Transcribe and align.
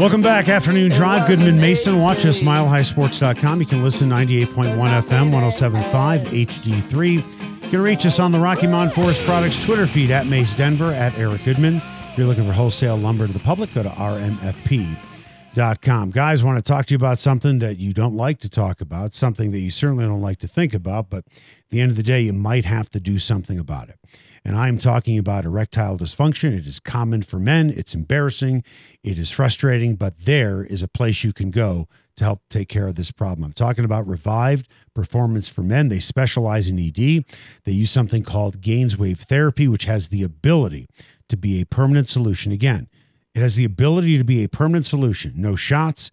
Welcome 0.00 0.22
back, 0.22 0.48
Afternoon 0.48 0.92
Drive. 0.92 1.28
Goodman 1.28 1.60
Mason. 1.60 1.98
Watch 1.98 2.24
us, 2.24 2.40
milehighsports.com. 2.40 3.60
You 3.60 3.66
can 3.66 3.84
listen 3.84 4.08
98.1 4.08 4.74
FM, 4.74 5.30
1075 5.30 6.22
HD3. 6.22 7.12
You 7.16 7.68
can 7.68 7.82
reach 7.82 8.06
us 8.06 8.18
on 8.18 8.32
the 8.32 8.40
Rocky 8.40 8.66
Mountain 8.66 8.94
Forest 8.94 9.22
Products 9.26 9.62
Twitter 9.62 9.86
feed 9.86 10.10
at 10.10 10.26
Mace 10.26 10.54
Denver, 10.54 10.94
at 10.94 11.18
Eric 11.18 11.44
Goodman. 11.44 11.76
If 11.76 12.16
you're 12.16 12.26
looking 12.26 12.46
for 12.46 12.52
wholesale 12.52 12.96
lumber 12.96 13.26
to 13.26 13.32
the 13.34 13.40
public, 13.40 13.74
go 13.74 13.82
to 13.82 13.90
rmfp.com. 13.90 15.09
Guys, 15.52 16.44
want 16.44 16.58
to 16.58 16.62
talk 16.62 16.86
to 16.86 16.94
you 16.94 16.96
about 16.96 17.18
something 17.18 17.58
that 17.58 17.76
you 17.76 17.92
don't 17.92 18.14
like 18.14 18.38
to 18.38 18.48
talk 18.48 18.80
about, 18.80 19.14
something 19.14 19.50
that 19.50 19.58
you 19.58 19.70
certainly 19.70 20.04
don't 20.04 20.20
like 20.20 20.38
to 20.38 20.48
think 20.48 20.72
about, 20.72 21.10
but 21.10 21.24
at 21.26 21.70
the 21.70 21.80
end 21.80 21.90
of 21.90 21.96
the 21.96 22.04
day, 22.04 22.20
you 22.20 22.32
might 22.32 22.64
have 22.64 22.88
to 22.90 23.00
do 23.00 23.18
something 23.18 23.58
about 23.58 23.88
it. 23.88 23.98
And 24.44 24.56
I'm 24.56 24.78
talking 24.78 25.18
about 25.18 25.44
erectile 25.44 25.98
dysfunction. 25.98 26.56
It 26.56 26.66
is 26.66 26.78
common 26.78 27.22
for 27.22 27.40
men. 27.40 27.68
It's 27.70 27.96
embarrassing. 27.96 28.62
It 29.02 29.18
is 29.18 29.30
frustrating, 29.30 29.96
but 29.96 30.20
there 30.20 30.62
is 30.62 30.82
a 30.82 30.88
place 30.88 31.24
you 31.24 31.32
can 31.32 31.50
go 31.50 31.88
to 32.16 32.24
help 32.24 32.42
take 32.48 32.68
care 32.68 32.86
of 32.86 32.94
this 32.94 33.10
problem. 33.10 33.44
I'm 33.44 33.52
talking 33.52 33.84
about 33.84 34.06
Revived 34.06 34.68
Performance 34.94 35.48
for 35.48 35.62
Men. 35.62 35.88
They 35.88 35.98
specialize 35.98 36.68
in 36.68 36.78
ED. 36.78 37.24
They 37.64 37.72
use 37.72 37.90
something 37.90 38.22
called 38.22 38.60
Gainswave 38.60 39.18
therapy, 39.18 39.66
which 39.66 39.84
has 39.84 40.08
the 40.08 40.22
ability 40.22 40.86
to 41.28 41.36
be 41.36 41.60
a 41.60 41.66
permanent 41.66 42.08
solution. 42.08 42.52
Again, 42.52 42.88
it 43.34 43.42
has 43.42 43.56
the 43.56 43.64
ability 43.64 44.18
to 44.18 44.24
be 44.24 44.44
a 44.44 44.48
permanent 44.48 44.86
solution. 44.86 45.32
No 45.36 45.56
shots. 45.56 46.10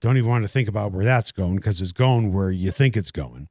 Don't 0.00 0.16
even 0.16 0.30
want 0.30 0.44
to 0.44 0.48
think 0.48 0.68
about 0.68 0.92
where 0.92 1.04
that's 1.04 1.32
going 1.32 1.56
because 1.56 1.80
it's 1.80 1.92
going 1.92 2.32
where 2.32 2.50
you 2.50 2.70
think 2.70 2.96
it's 2.96 3.10
going. 3.10 3.48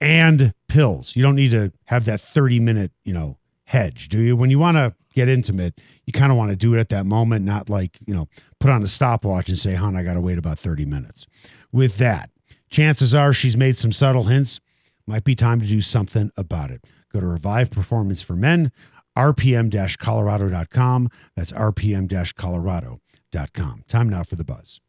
And 0.00 0.54
pills. 0.68 1.16
You 1.16 1.22
don't 1.22 1.34
need 1.34 1.50
to 1.50 1.72
have 1.86 2.04
that 2.04 2.20
30 2.20 2.60
minute, 2.60 2.92
you 3.04 3.12
know, 3.12 3.38
hedge, 3.64 4.08
do 4.08 4.20
you? 4.20 4.36
When 4.36 4.50
you 4.50 4.58
want 4.58 4.76
to 4.76 4.94
get 5.12 5.28
intimate, 5.28 5.80
you 6.06 6.12
kind 6.12 6.30
of 6.30 6.38
want 6.38 6.50
to 6.50 6.56
do 6.56 6.74
it 6.74 6.78
at 6.78 6.88
that 6.90 7.04
moment, 7.04 7.44
not 7.44 7.68
like, 7.68 7.98
you 8.06 8.14
know, 8.14 8.28
put 8.60 8.70
on 8.70 8.82
a 8.82 8.86
stopwatch 8.86 9.48
and 9.48 9.58
say, 9.58 9.74
hon, 9.74 9.96
I 9.96 10.04
got 10.04 10.14
to 10.14 10.20
wait 10.20 10.38
about 10.38 10.58
30 10.58 10.86
minutes. 10.86 11.26
With 11.72 11.96
that, 11.98 12.30
chances 12.70 13.14
are 13.14 13.32
she's 13.32 13.56
made 13.56 13.76
some 13.76 13.92
subtle 13.92 14.24
hints. 14.24 14.60
Might 15.06 15.24
be 15.24 15.34
time 15.34 15.60
to 15.60 15.66
do 15.66 15.80
something 15.80 16.30
about 16.36 16.70
it. 16.70 16.84
Go 17.12 17.20
to 17.20 17.26
Revive 17.26 17.70
Performance 17.70 18.22
for 18.22 18.34
Men, 18.34 18.70
rpm 19.18 19.98
colorado.com. 19.98 21.08
That's 21.36 21.52
rpm 21.52 22.34
colorado.com. 22.36 23.82
Time 23.88 24.08
now 24.08 24.22
for 24.22 24.36
the 24.36 24.44
buzz. 24.44 24.80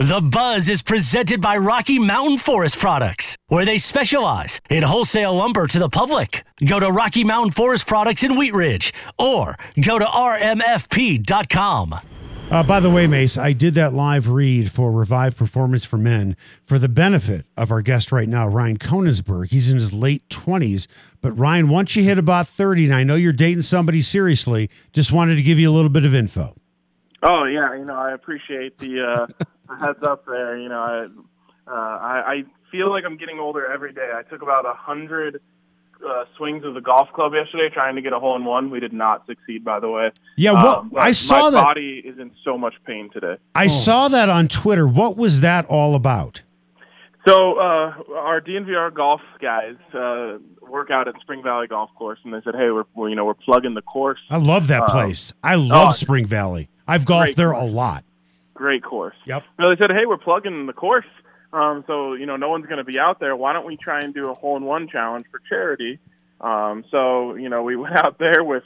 The 0.00 0.22
Buzz 0.22 0.70
is 0.70 0.80
presented 0.80 1.42
by 1.42 1.58
Rocky 1.58 1.98
Mountain 1.98 2.38
Forest 2.38 2.78
Products, 2.78 3.36
where 3.48 3.66
they 3.66 3.76
specialize 3.76 4.58
in 4.70 4.82
wholesale 4.82 5.34
lumber 5.34 5.66
to 5.66 5.78
the 5.78 5.90
public. 5.90 6.42
Go 6.64 6.80
to 6.80 6.90
Rocky 6.90 7.22
Mountain 7.22 7.50
Forest 7.50 7.86
Products 7.86 8.22
in 8.22 8.38
Wheat 8.38 8.54
Ridge 8.54 8.94
or 9.18 9.58
go 9.78 9.98
to 9.98 10.06
rmfp.com. 10.06 11.94
Uh, 12.50 12.64
by 12.64 12.80
the 12.80 12.90
way, 12.90 13.06
Mace, 13.06 13.38
I 13.38 13.52
did 13.52 13.74
that 13.74 13.92
live 13.92 14.26
read 14.26 14.72
for 14.72 14.90
Revive 14.90 15.36
Performance 15.36 15.84
for 15.84 15.96
Men 15.96 16.36
for 16.64 16.80
the 16.80 16.88
benefit 16.88 17.46
of 17.56 17.70
our 17.70 17.80
guest 17.80 18.10
right 18.10 18.28
now, 18.28 18.48
Ryan 18.48 18.76
Koenigsberg. 18.76 19.52
He's 19.52 19.70
in 19.70 19.76
his 19.76 19.92
late 19.92 20.28
20s. 20.30 20.88
But 21.20 21.30
Ryan, 21.38 21.68
once 21.68 21.94
you 21.94 22.02
hit 22.02 22.18
about 22.18 22.48
30, 22.48 22.86
and 22.86 22.94
I 22.94 23.04
know 23.04 23.14
you're 23.14 23.32
dating 23.32 23.62
somebody 23.62 24.02
seriously, 24.02 24.68
just 24.92 25.12
wanted 25.12 25.36
to 25.36 25.42
give 25.42 25.60
you 25.60 25.70
a 25.70 25.74
little 25.74 25.90
bit 25.90 26.04
of 26.04 26.12
info. 26.12 26.56
Oh 27.22 27.44
yeah, 27.44 27.76
you 27.76 27.84
know 27.84 27.94
I 27.94 28.12
appreciate 28.14 28.78
the, 28.78 29.00
uh, 29.00 29.26
the 29.68 29.76
heads 29.76 30.02
up 30.02 30.26
there. 30.26 30.58
You 30.58 30.70
know 30.70 30.80
I, 30.80 31.70
uh, 31.70 31.72
I 31.72 32.32
I 32.32 32.44
feel 32.72 32.90
like 32.90 33.04
I'm 33.06 33.16
getting 33.16 33.38
older 33.38 33.64
every 33.70 33.92
day. 33.92 34.10
I 34.12 34.22
took 34.28 34.42
about 34.42 34.66
a 34.66 34.74
hundred 34.74 35.40
uh, 36.06 36.24
swings 36.36 36.64
of 36.64 36.74
the 36.74 36.80
golf 36.80 37.08
club 37.14 37.32
yesterday 37.34 37.68
trying 37.72 37.94
to 37.96 38.02
get 38.02 38.12
a 38.12 38.18
hole 38.18 38.36
in 38.36 38.44
one. 38.44 38.70
We 38.70 38.80
did 38.80 38.92
not 38.92 39.26
succeed, 39.26 39.64
by 39.64 39.80
the 39.80 39.88
way. 39.88 40.10
Yeah, 40.36 40.52
what 40.52 40.78
Um, 40.78 40.92
I 40.98 41.12
saw 41.12 41.44
my 41.44 41.50
that. 41.50 41.64
body 41.64 42.02
is 42.04 42.18
in 42.18 42.30
so 42.44 42.56
much 42.58 42.74
pain 42.86 43.10
today. 43.12 43.36
I 43.54 43.66
saw 43.66 44.08
that 44.08 44.28
on 44.28 44.48
Twitter. 44.48 44.86
What 44.86 45.16
was 45.16 45.40
that 45.40 45.66
all 45.66 45.94
about? 45.94 46.42
So 47.28 47.58
uh, 47.58 47.92
our 48.16 48.40
DNVR 48.40 48.94
golf 48.94 49.20
guys 49.42 49.74
uh, 49.92 50.38
work 50.66 50.90
out 50.90 51.06
at 51.06 51.14
Spring 51.20 51.42
Valley 51.42 51.66
Golf 51.66 51.90
Course, 51.94 52.18
and 52.24 52.32
they 52.32 52.40
said, 52.44 52.54
"Hey, 52.54 52.70
we're, 52.70 52.84
we're 52.94 53.10
you 53.10 53.14
know 53.14 53.26
we're 53.26 53.34
plugging 53.34 53.74
the 53.74 53.82
course. 53.82 54.18
I 54.30 54.38
love 54.38 54.68
that 54.68 54.84
Um, 54.84 54.88
place. 54.88 55.34
I 55.42 55.56
love 55.56 55.88
oh, 55.88 55.92
Spring 55.92 56.24
Valley. 56.24 56.70
I've 56.88 57.04
golfed 57.04 57.36
there 57.36 57.52
course. 57.52 57.62
a 57.62 57.66
lot. 57.66 58.04
Great 58.54 58.82
course." 58.82 59.16
Yep. 59.26 59.42
So 59.60 59.68
they 59.68 59.76
said, 59.76 59.90
"Hey, 59.90 60.06
we're 60.06 60.16
plugging 60.16 60.64
the 60.66 60.72
course, 60.72 61.04
um, 61.52 61.84
so 61.86 62.14
you 62.14 62.26
know 62.26 62.36
no 62.36 62.48
one's 62.48 62.66
going 62.66 62.78
to 62.78 62.84
be 62.84 62.98
out 62.98 63.20
there. 63.20 63.34
Why 63.34 63.52
don't 63.52 63.66
we 63.66 63.76
try 63.76 64.00
and 64.00 64.14
do 64.14 64.30
a 64.30 64.34
hole 64.34 64.56
in 64.56 64.64
one 64.64 64.88
challenge 64.88 65.26
for 65.30 65.40
charity?" 65.48 65.98
Um, 66.40 66.84
so 66.90 67.34
you 67.34 67.48
know 67.48 67.62
we 67.62 67.76
went 67.84 67.98
out 67.98 68.18
there 68.18 68.44
with 68.44 68.64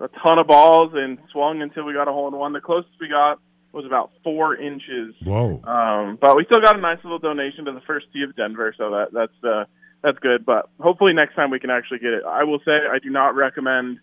a 0.00 0.08
ton 0.08 0.38
of 0.38 0.46
balls 0.46 0.92
and 0.94 1.18
swung 1.30 1.62
until 1.62 1.84
we 1.84 1.92
got 1.92 2.08
a 2.08 2.12
hole 2.12 2.28
in 2.28 2.34
one. 2.34 2.52
The 2.52 2.60
closest 2.60 2.94
we 3.00 3.08
got 3.08 3.38
was 3.72 3.86
about 3.86 4.10
four 4.22 4.56
inches. 4.56 5.14
Whoa. 5.24 5.62
Um, 5.64 6.18
but 6.20 6.36
we 6.36 6.44
still 6.44 6.60
got 6.60 6.76
a 6.76 6.80
nice 6.80 6.98
little 7.02 7.18
donation 7.18 7.64
to 7.66 7.72
the 7.72 7.80
first 7.80 8.06
tee 8.12 8.22
of 8.22 8.36
Denver, 8.36 8.74
so 8.76 8.90
that 8.90 9.12
that's 9.12 9.44
uh, 9.44 9.64
that's 10.02 10.18
good. 10.18 10.44
But 10.44 10.68
hopefully 10.80 11.12
next 11.12 11.34
time 11.34 11.50
we 11.50 11.60
can 11.60 11.70
actually 11.70 12.00
get 12.00 12.12
it. 12.12 12.22
I 12.26 12.44
will 12.44 12.58
say 12.64 12.72
I 12.72 12.98
do 12.98 13.10
not 13.10 13.34
recommend 13.34 13.98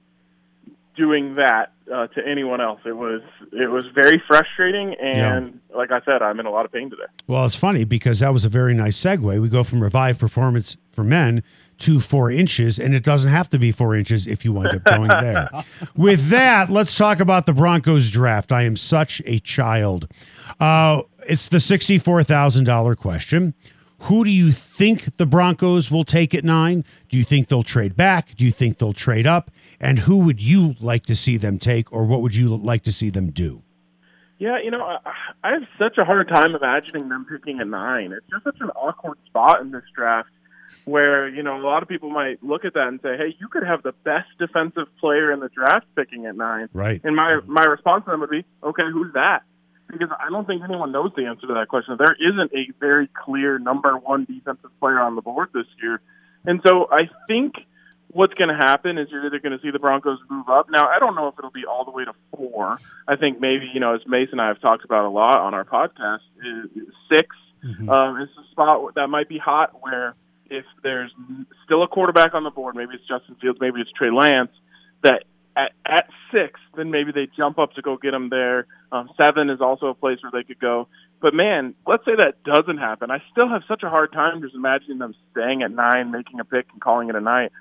doing 0.96 1.36
that 1.36 1.72
uh, 1.94 2.08
to 2.08 2.28
anyone 2.28 2.62
else. 2.62 2.80
It 2.86 2.96
was 2.96 3.22
it 3.52 3.70
was 3.70 3.86
very 3.94 4.22
frustrating, 4.28 4.96
and 4.96 5.60
like 5.76 5.92
I 5.92 6.02
said, 6.06 6.22
I'm 6.22 6.40
in 6.40 6.46
a 6.46 6.52
lot 6.52 6.66
of 6.66 6.72
pain 6.72 6.90
today. 6.90 7.04
Well, 7.28 7.46
it's 7.46 7.56
funny 7.56 7.84
because 7.84 8.20
that 8.20 8.34
was 8.34 8.46
a 8.46 8.50
very 8.50 8.74
nice 8.74 8.98
segue. 9.02 9.42
We 9.42 9.50
go 9.50 9.64
from 9.64 9.82
Revive 9.82 10.20
Performance 10.20 10.78
for 10.92 11.04
Men 11.04 11.44
to 11.80 12.00
four 12.00 12.30
inches, 12.30 12.78
and 12.78 12.94
it 12.94 13.04
doesn't 13.04 13.32
have 13.32 13.50
to 13.50 13.58
be 13.58 13.72
four 13.72 13.96
inches 13.96 14.28
if 14.28 14.44
you 14.44 14.52
wind 14.52 14.74
up 14.76 14.84
going 14.84 15.08
there. 15.22 15.50
With 15.96 16.28
that, 16.30 16.70
let's 16.70 16.98
talk 16.98 17.20
about 17.20 17.46
the 17.46 17.54
Broncos 17.54 18.12
draft. 18.12 18.52
I 18.52 18.64
am 18.64 18.76
such 18.76 19.22
a 19.26 19.40
child. 19.40 20.08
Uh, 20.60 21.04
it's 21.30 21.48
the 21.48 21.58
$64,000 21.58 22.98
question. 22.98 23.54
Who 24.04 24.24
do 24.24 24.30
you 24.30 24.52
think 24.52 25.18
the 25.18 25.26
Broncos 25.26 25.92
will 25.92 26.06
take 26.06 26.34
at 26.34 26.44
nine? 26.44 26.86
Do 27.10 27.18
you 27.18 27.24
think 27.24 27.48
they'll 27.48 27.64
trade 27.64 27.96
back? 27.96 28.36
Do 28.36 28.46
you 28.46 28.52
think 28.52 28.78
they'll 28.78 28.94
trade 28.94 29.28
up? 29.28 29.52
And 29.80 30.00
who 30.00 30.26
would 30.26 30.42
you 30.42 30.76
like 30.80 31.06
to 31.08 31.16
see 31.16 31.38
them 31.38 31.58
take, 31.58 31.92
or 31.92 32.06
what 32.06 32.22
would 32.22 32.36
you 32.36 32.56
like 32.56 32.84
to 32.84 32.92
see 32.92 33.10
them 33.10 33.32
do? 33.32 33.64
Yeah, 34.38 34.58
you 34.64 34.72
know, 34.72 34.82
I, 35.44 35.52
have 35.52 35.64
such 35.78 35.98
a 35.98 36.06
hard 36.06 36.30
time 36.30 36.56
imagining 36.56 37.10
them 37.10 37.26
picking 37.30 37.60
a 37.60 37.66
nine. 37.66 38.14
It's 38.14 38.26
just 38.32 38.46
such 38.46 38.62
an 38.62 38.70
awkward 38.70 39.18
spot 39.26 39.60
in 39.60 39.72
this 39.72 39.84
draft 39.94 40.30
where, 40.86 41.28
you 41.28 41.44
know, 41.44 41.58
a 41.58 41.64
lot 41.64 41.84
of 41.84 41.90
people 41.90 42.10
might 42.10 42.42
look 42.42 42.64
at 42.64 42.74
that 42.76 42.88
and 42.88 43.02
say, 43.02 43.18
hey, 43.18 43.36
you 43.38 43.50
could 43.50 43.64
have 43.64 43.84
the 43.84 43.92
best 44.06 44.30
defensive 44.38 44.88
player 45.00 45.31
in 45.31 45.42
the 45.42 45.50
draft 45.50 45.88
picking 45.96 46.26
at 46.26 46.38
nine. 46.38 46.70
Right. 46.74 47.02
And 47.04 47.18
my, 47.18 47.40
mm-hmm. 47.42 47.52
my 47.52 47.66
response 47.66 48.06
to 48.06 48.12
them 48.12 48.22
would 48.22 48.30
be, 48.30 48.46
okay, 48.64 48.84
who's 48.94 49.14
that? 49.14 49.42
Because 49.92 50.10
I 50.20 50.30
don't 50.30 50.46
think 50.46 50.62
anyone 50.64 50.92
knows 50.92 51.12
the 51.16 51.26
answer 51.26 51.48
to 51.48 51.54
that 51.56 51.68
question. 51.68 51.98
There 51.98 52.16
isn't 52.20 52.52
a 52.54 52.72
very 52.80 53.08
clear 53.08 53.58
number 53.58 53.98
one 53.98 54.26
defensive 54.26 54.70
player 54.80 55.00
on 55.00 55.16
the 55.16 55.22
board 55.22 55.50
this 55.54 55.66
year. 55.82 56.00
And 56.46 56.62
so 56.66 56.88
I 56.92 57.10
think 57.28 57.56
what's 58.12 58.34
going 58.36 58.50
to 58.50 58.56
happen 58.56 58.98
is 58.98 59.08
you're 59.12 59.25
either 59.25 59.40
going 59.40 59.58
to 59.58 59.62
see 59.63 59.72
the 59.72 59.80
Broncos 59.80 60.19
move 60.30 60.48
up. 60.50 60.68
Now, 60.69 60.88
I 60.88 61.00
don't 61.00 61.16
know 61.16 61.28
if 61.28 61.36
it'll 61.38 61.52
be 61.52 61.66
all 61.66 61.86
the 61.86 61.92
way 61.92 62.06
to 62.06 62.13
four. 62.36 62.78
I 63.08 63.16
think 63.16 63.40
maybe, 63.40 63.69
you 63.74 63.80
know, 63.80 63.96
as 63.96 64.02
Mason 64.08 64.34
and 64.34 64.42
I 64.42 64.48
have 64.48 64.62
talked 64.62 64.86
about 64.86 65.06
a 65.06 65.10
lot 65.10 65.38
on 65.38 65.54
our 65.54 65.66
podcast, 65.66 66.22
is, 66.44 66.84
is 66.84 66.94
6 67.13 67.36
um, 67.90 68.22
is 68.22 68.30
a 68.38 68.52
spot 68.52 68.96
that 68.96 69.08
might 69.08 69.28
be 69.28 69.38
hot 69.38 69.81
where 69.81 70.16
if 70.50 70.66
there's 70.81 71.12
still 71.66 71.84
a 71.84 71.88
quarterback 71.88 72.34
on 72.34 72.44
the 72.44 72.50
board, 72.50 72.75
maybe 72.75 72.92
it's 72.94 73.08
Justin 73.08 73.36
Fields, 73.42 73.60
maybe 73.60 73.81
it's 73.81 73.92
Trey 73.92 74.12
Lance, 74.12 74.52
that 75.04 75.24
at, 75.56 75.72
at 75.86 75.88
six, 76.31 76.60
then 76.76 76.92
maybe 76.92 77.12
they 77.12 77.28
jump 77.38 77.60
up 77.60 77.74
to 77.74 77.81
go 77.81 77.98
get 77.98 78.14
him 78.14 78.30
there. 78.30 78.68
Um, 78.92 79.10
seven 79.24 79.50
is 79.50 79.62
also 79.62 79.88
a 79.88 79.94
place 79.94 80.20
where 80.22 80.31
they 80.31 80.46
could 80.46 80.60
go. 80.60 80.88
But 81.22 81.34
man, 81.34 81.76
let's 81.86 82.06
say 82.06 82.12
that 82.18 82.44
doesn't 82.44 82.78
happen. 82.78 83.12
I 83.12 83.22
still 83.31 83.50
have 83.50 83.62
such 83.68 83.84
a 83.84 83.90
hard 83.90 84.14
time 84.14 84.42
just 84.42 84.56
imagining 84.56 85.00
them 85.00 85.14
staying 85.31 85.64
at 85.64 85.72
nine, 85.72 86.12
making 86.12 86.40
a 86.40 86.46
pick, 86.46 86.68
and 86.72 86.81
calling 86.81 87.10
it 87.10 87.16
a 87.16 87.22
night. 87.22 87.52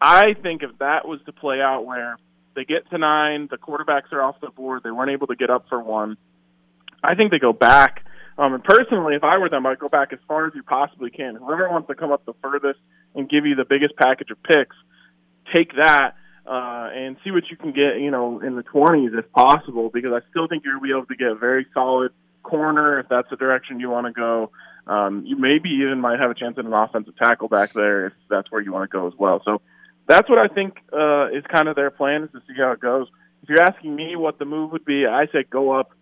I 0.00 0.34
think 0.42 0.62
if 0.62 0.78
that 0.78 1.06
was 1.06 1.20
to 1.26 1.32
play 1.32 1.60
out 1.60 1.86
where 1.86 2.16
they 2.54 2.64
get 2.64 2.88
to 2.90 2.98
nine, 2.98 3.48
the 3.50 3.56
quarterbacks 3.56 4.12
are 4.12 4.22
off 4.22 4.40
the 4.40 4.50
board, 4.50 4.82
they 4.84 4.90
weren't 4.90 5.10
able 5.10 5.26
to 5.28 5.36
get 5.36 5.50
up 5.50 5.66
for 5.68 5.80
one, 5.80 6.16
I 7.02 7.14
think 7.14 7.30
they 7.30 7.38
go 7.38 7.52
back. 7.52 8.04
Um, 8.36 8.54
and 8.54 8.64
personally, 8.64 9.14
if 9.14 9.22
I 9.22 9.38
were 9.38 9.48
them, 9.48 9.66
I'd 9.66 9.78
go 9.78 9.88
back 9.88 10.12
as 10.12 10.18
far 10.26 10.46
as 10.46 10.54
you 10.54 10.62
possibly 10.62 11.10
can. 11.10 11.36
Whoever 11.36 11.68
wants 11.68 11.88
to 11.88 11.94
come 11.94 12.10
up 12.10 12.24
the 12.24 12.32
furthest 12.42 12.80
and 13.14 13.28
give 13.28 13.46
you 13.46 13.54
the 13.54 13.64
biggest 13.64 13.94
package 13.96 14.30
of 14.30 14.42
picks, 14.42 14.74
take 15.52 15.76
that 15.76 16.14
uh, 16.46 16.90
and 16.92 17.16
see 17.24 17.30
what 17.30 17.44
you 17.50 17.56
can 17.56 17.72
get, 17.72 18.00
you 18.00 18.10
know, 18.10 18.40
in 18.40 18.56
the 18.56 18.62
20s 18.62 19.18
if 19.18 19.30
possible, 19.32 19.90
because 19.92 20.12
I 20.12 20.20
still 20.30 20.46
think 20.46 20.64
you're 20.64 20.80
be 20.80 20.90
able 20.90 21.06
to 21.06 21.16
get 21.16 21.28
a 21.28 21.34
very 21.34 21.66
solid 21.72 22.12
corner 22.42 23.00
if 23.00 23.08
that's 23.08 23.28
the 23.30 23.36
direction 23.36 23.80
you 23.80 23.90
want 23.90 24.06
to 24.06 24.12
go. 24.12 24.50
Um, 24.86 25.24
you 25.24 25.38
maybe 25.38 25.70
even 25.70 26.00
might 26.00 26.20
have 26.20 26.30
a 26.30 26.34
chance 26.34 26.58
at 26.58 26.64
an 26.66 26.72
offensive 26.72 27.16
tackle 27.16 27.48
back 27.48 27.72
there 27.72 28.08
if 28.08 28.12
that's 28.28 28.50
where 28.50 28.60
you 28.60 28.72
want 28.72 28.90
to 28.90 28.94
go 28.94 29.06
as 29.06 29.14
well. 29.18 29.40
So 29.44 29.62
that's 30.06 30.28
what 30.28 30.38
I 30.38 30.52
think 30.52 30.76
uh, 30.92 31.28
is 31.28 31.42
kind 31.50 31.68
of 31.68 31.76
their 31.76 31.90
plan 31.90 32.24
is 32.24 32.30
to 32.32 32.40
see 32.46 32.54
how 32.58 32.72
it 32.72 32.80
goes. 32.80 33.08
If 33.42 33.48
you're 33.48 33.62
asking 33.62 33.94
me 33.94 34.16
what 34.16 34.38
the 34.38 34.44
move 34.44 34.72
would 34.72 34.84
be, 34.84 35.06
I 35.06 35.26
say 35.26 35.44
go 35.48 35.72
up 35.72 35.92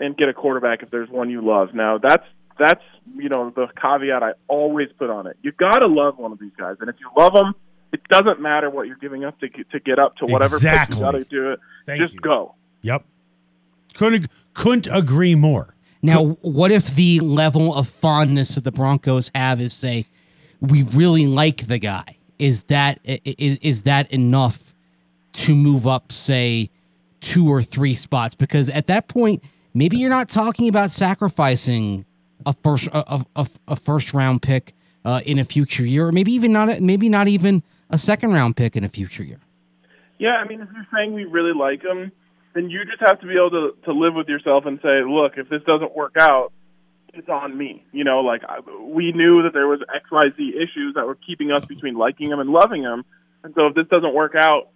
and 0.00 0.16
get 0.16 0.28
a 0.28 0.34
quarterback 0.34 0.82
if 0.82 0.90
there's 0.90 1.08
one 1.08 1.30
you 1.30 1.44
love. 1.44 1.74
Now 1.74 1.98
that's 1.98 2.24
that's 2.58 2.82
you 3.16 3.28
know 3.28 3.50
the 3.50 3.68
caveat 3.80 4.22
I 4.22 4.32
always 4.48 4.88
put 4.98 5.10
on 5.10 5.26
it. 5.26 5.36
You 5.42 5.52
got 5.52 5.78
to 5.78 5.88
love 5.88 6.18
one 6.18 6.32
of 6.32 6.38
these 6.38 6.52
guys, 6.58 6.76
and 6.80 6.88
if 6.88 6.96
you 7.00 7.10
love 7.16 7.34
them, 7.34 7.54
it 7.94 8.02
doesn't 8.08 8.40
matter 8.40 8.68
what 8.68 8.86
you're 8.88 8.96
giving 8.96 9.24
up 9.24 9.38
to 9.40 9.48
get, 9.48 9.70
to 9.70 9.78
get 9.80 9.98
up 10.00 10.16
to 10.16 10.26
whatever 10.26 10.56
Exactly. 10.56 10.96
pick 10.96 10.98
you 10.98 11.04
got 11.12 11.18
to 11.18 11.24
do 11.24 11.52
it. 11.52 11.60
Thank 11.86 12.02
Just 12.02 12.14
you. 12.14 12.20
go. 12.20 12.54
Yep. 12.82 13.04
Couldn't 13.94 14.26
couldn't 14.54 14.88
agree 14.92 15.34
more. 15.34 15.74
Now, 16.02 16.24
what 16.42 16.70
if 16.70 16.94
the 16.96 17.20
level 17.20 17.74
of 17.74 17.88
fondness 17.88 18.56
that 18.56 18.64
the 18.64 18.72
Broncos 18.72 19.30
have 19.34 19.60
is 19.60 19.72
say, 19.72 20.04
we 20.60 20.82
really 20.82 21.26
like 21.26 21.66
the 21.68 21.78
guy? 21.78 22.04
Is 22.38 22.64
that 22.64 22.98
i- 23.08 23.20
i- 23.26 23.58
is 23.62 23.82
that 23.84 24.10
enough 24.12 24.74
to 25.34 25.54
move 25.54 25.86
up, 25.86 26.12
say, 26.12 26.68
two 27.20 27.48
or 27.48 27.62
three 27.62 27.94
spots? 27.94 28.34
Because 28.34 28.68
at 28.70 28.86
that 28.88 29.08
point, 29.08 29.42
maybe 29.72 29.96
you're 29.96 30.10
not 30.10 30.28
talking 30.28 30.68
about 30.68 30.90
sacrificing 30.90 32.04
a 32.44 32.52
first 32.52 32.88
a, 32.88 33.14
a- 33.14 33.26
a, 33.36 33.46
a 33.68 33.76
first 33.76 34.12
round 34.12 34.42
pick 34.42 34.74
uh, 35.04 35.20
in 35.24 35.38
a 35.38 35.44
future 35.44 35.86
year, 35.86 36.08
or 36.08 36.12
maybe 36.12 36.32
even 36.32 36.52
not 36.52 36.68
a- 36.70 36.80
maybe 36.80 37.08
not 37.08 37.28
even 37.28 37.62
a 37.90 37.98
second 37.98 38.32
round 38.32 38.56
pick 38.56 38.76
in 38.76 38.84
a 38.84 38.88
future 38.88 39.22
year. 39.22 39.40
Yeah, 40.18 40.36
I 40.36 40.46
mean, 40.46 40.60
if 40.60 40.68
you're 40.74 40.86
saying 40.94 41.12
we 41.12 41.24
really 41.24 41.52
like 41.52 41.82
him, 41.82 42.12
then 42.54 42.70
you 42.70 42.84
just 42.84 43.00
have 43.00 43.20
to 43.20 43.26
be 43.26 43.34
able 43.34 43.50
to 43.50 43.76
to 43.84 43.92
live 43.92 44.14
with 44.14 44.28
yourself 44.28 44.64
and 44.66 44.78
say, 44.82 45.02
look, 45.06 45.32
if 45.36 45.48
this 45.48 45.62
doesn't 45.64 45.94
work 45.94 46.14
out, 46.18 46.52
it's 47.12 47.28
on 47.28 47.56
me. 47.56 47.84
You 47.92 48.04
know, 48.04 48.20
like 48.20 48.42
I, 48.44 48.60
we 48.80 49.12
knew 49.12 49.42
that 49.42 49.52
there 49.52 49.66
was 49.66 49.80
X 49.94 50.10
Y 50.10 50.24
Z 50.36 50.52
issues 50.56 50.94
that 50.94 51.06
were 51.06 51.16
keeping 51.16 51.50
us 51.50 51.64
between 51.64 51.96
liking 51.96 52.30
him 52.30 52.40
and 52.40 52.50
loving 52.50 52.82
him, 52.82 53.04
and 53.42 53.54
so 53.54 53.66
if 53.66 53.74
this 53.74 53.86
doesn't 53.88 54.14
work 54.14 54.34
out 54.36 54.68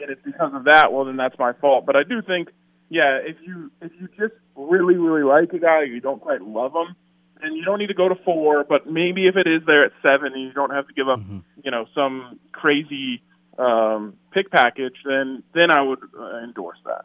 and 0.00 0.10
it's 0.10 0.22
because 0.24 0.52
of 0.54 0.64
that, 0.64 0.92
well, 0.92 1.04
then 1.04 1.16
that's 1.16 1.38
my 1.38 1.52
fault. 1.54 1.86
But 1.86 1.96
I 1.96 2.02
do 2.02 2.20
think, 2.22 2.48
yeah, 2.88 3.18
if 3.22 3.36
you 3.44 3.70
if 3.80 3.92
you 4.00 4.08
just 4.18 4.34
really 4.56 4.96
really 4.96 5.24
like 5.24 5.52
a 5.52 5.58
guy, 5.58 5.82
you 5.82 6.00
don't 6.00 6.20
quite 6.20 6.42
love 6.42 6.72
him. 6.72 6.94
And 7.42 7.56
you 7.56 7.64
don't 7.64 7.78
need 7.78 7.88
to 7.88 7.94
go 7.94 8.08
to 8.08 8.14
four, 8.24 8.64
but 8.64 8.90
maybe 8.90 9.26
if 9.26 9.36
it 9.36 9.46
is 9.46 9.62
there 9.66 9.84
at 9.84 9.92
seven, 10.02 10.32
and 10.32 10.42
you 10.42 10.52
don't 10.52 10.70
have 10.70 10.86
to 10.88 10.94
give 10.94 11.08
up, 11.08 11.20
you 11.62 11.70
know, 11.70 11.86
some 11.94 12.38
crazy 12.52 13.22
um, 13.58 14.14
pick 14.32 14.50
package, 14.50 14.94
then 15.04 15.42
then 15.54 15.70
I 15.70 15.82
would 15.82 15.98
uh, 16.18 16.38
endorse 16.38 16.78
that. 16.86 17.04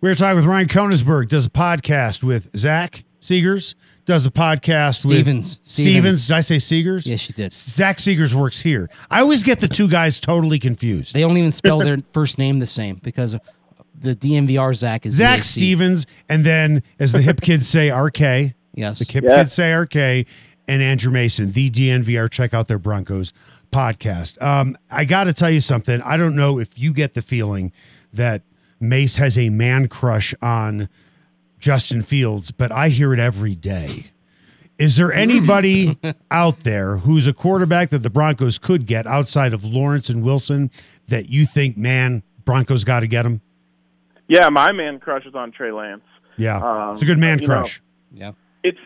We 0.00 0.08
were 0.08 0.14
talking 0.14 0.36
with 0.36 0.46
Ryan 0.46 0.68
Koenigsberg, 0.68 1.28
does 1.28 1.46
a 1.46 1.50
podcast 1.50 2.22
with 2.22 2.56
Zach 2.56 3.04
Seegers, 3.20 3.74
does 4.06 4.26
a 4.26 4.30
podcast 4.30 5.00
Stevens. 5.02 5.58
with 5.58 5.68
Stevens. 5.68 6.26
Did 6.28 6.36
I 6.36 6.40
say 6.40 6.56
Seegers? 6.56 7.06
Yes, 7.06 7.28
you 7.28 7.34
did. 7.34 7.52
Zach 7.52 7.98
Seegers 7.98 8.32
works 8.32 8.62
here. 8.62 8.88
I 9.10 9.20
always 9.20 9.42
get 9.42 9.60
the 9.60 9.68
two 9.68 9.88
guys 9.88 10.18
totally 10.20 10.58
confused. 10.58 11.14
They 11.14 11.20
don't 11.20 11.36
even 11.36 11.50
spell 11.50 11.78
their 11.80 11.98
first 12.12 12.38
name 12.38 12.60
the 12.60 12.66
same 12.66 12.96
because 13.02 13.36
the 13.94 14.16
DNVR 14.16 14.74
Zach 14.74 15.04
is 15.04 15.14
Zach 15.14 15.42
Stevens, 15.42 16.06
and 16.28 16.44
then 16.44 16.82
as 16.98 17.12
the 17.12 17.20
hip 17.20 17.40
kids 17.40 17.68
say, 17.68 17.90
RK. 17.90 18.54
Yes. 18.74 18.98
The 19.00 19.12
hip 19.12 19.24
Yeah. 19.24 19.36
kids 19.36 19.52
say 19.52 19.72
RK, 19.72 20.26
and 20.68 20.82
Andrew 20.82 21.10
Mason, 21.12 21.52
the 21.52 21.70
DNVR. 21.70 22.28
Check 22.30 22.54
out 22.54 22.68
their 22.68 22.78
Broncos 22.78 23.32
podcast. 23.72 24.40
Um, 24.42 24.76
I 24.90 25.04
got 25.04 25.24
to 25.24 25.32
tell 25.32 25.50
you 25.50 25.60
something. 25.60 26.00
I 26.02 26.16
don't 26.16 26.34
know 26.36 26.58
if 26.58 26.78
you 26.78 26.92
get 26.92 27.14
the 27.14 27.22
feeling 27.22 27.72
that 28.12 28.42
Mace 28.80 29.16
has 29.16 29.36
a 29.38 29.48
man 29.50 29.88
crush 29.88 30.34
on 30.42 30.88
Justin 31.58 32.02
Fields, 32.02 32.50
but 32.50 32.72
I 32.72 32.88
hear 32.88 33.12
it 33.12 33.20
every 33.20 33.54
day. 33.54 34.06
Is 34.78 34.96
there 34.96 35.12
anybody 35.12 35.98
out 36.30 36.60
there 36.60 36.96
who's 36.98 37.26
a 37.26 37.32
quarterback 37.34 37.90
that 37.90 37.98
the 37.98 38.08
Broncos 38.10 38.58
could 38.58 38.86
get 38.86 39.06
outside 39.06 39.52
of 39.52 39.62
Lawrence 39.64 40.08
and 40.08 40.22
Wilson 40.22 40.70
that 41.08 41.28
you 41.28 41.44
think, 41.44 41.76
man, 41.76 42.22
Broncos 42.44 42.82
got 42.84 43.00
to 43.00 43.06
get 43.06 43.26
him? 43.26 43.42
Yeah, 44.26 44.48
my 44.48 44.72
man 44.72 44.98
crush 45.00 45.26
is 45.26 45.34
on 45.34 45.52
Trey 45.52 45.72
Lance. 45.72 46.02
Yeah, 46.38 46.56
Um, 46.58 46.94
it's 46.94 47.02
a 47.02 47.04
good 47.06 47.18
man 47.18 47.40
you 47.40 47.46
know, 47.48 47.54
crush. 47.60 47.82
Yeah. 48.12 48.32
It's 48.62 48.78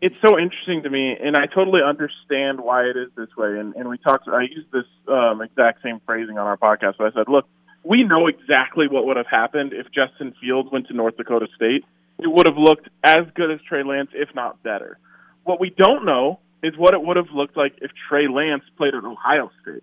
it's 0.00 0.16
so 0.24 0.38
interesting 0.38 0.82
to 0.84 0.90
me, 0.90 1.14
and 1.22 1.36
I 1.36 1.46
totally 1.46 1.80
understand 1.86 2.60
why 2.60 2.84
it 2.84 2.96
is 2.96 3.08
this 3.16 3.28
way. 3.36 3.58
And, 3.58 3.74
and 3.74 3.88
we 3.88 3.98
talked. 3.98 4.28
I 4.28 4.42
used 4.42 4.70
this 4.72 4.86
um, 5.08 5.42
exact 5.42 5.82
same 5.82 6.00
phrasing 6.06 6.38
on 6.38 6.46
our 6.46 6.56
podcast. 6.56 6.94
But 6.98 7.08
I 7.08 7.12
said, 7.12 7.28
look, 7.28 7.46
we 7.84 8.02
know 8.04 8.26
exactly 8.28 8.86
what 8.88 9.06
would 9.06 9.16
have 9.16 9.26
happened 9.26 9.72
if 9.72 9.86
Justin 9.92 10.34
Fields 10.40 10.70
went 10.72 10.88
to 10.88 10.94
North 10.94 11.16
Dakota 11.16 11.46
State. 11.54 11.84
It 12.18 12.26
would 12.28 12.46
have 12.46 12.56
looked 12.58 12.88
as 13.04 13.20
good 13.34 13.50
as 13.50 13.60
Trey 13.68 13.82
Lance, 13.82 14.10
if 14.14 14.34
not 14.34 14.62
better. 14.62 14.98
What 15.44 15.60
we 15.60 15.70
don't 15.70 16.04
know 16.04 16.40
is 16.62 16.76
what 16.76 16.92
it 16.94 17.02
would 17.02 17.16
have 17.16 17.30
looked 17.34 17.56
like 17.56 17.74
if 17.80 17.90
Trey 18.08 18.26
Lance 18.28 18.64
played 18.76 18.94
at 18.94 19.04
Ohio 19.04 19.50
State. 19.62 19.82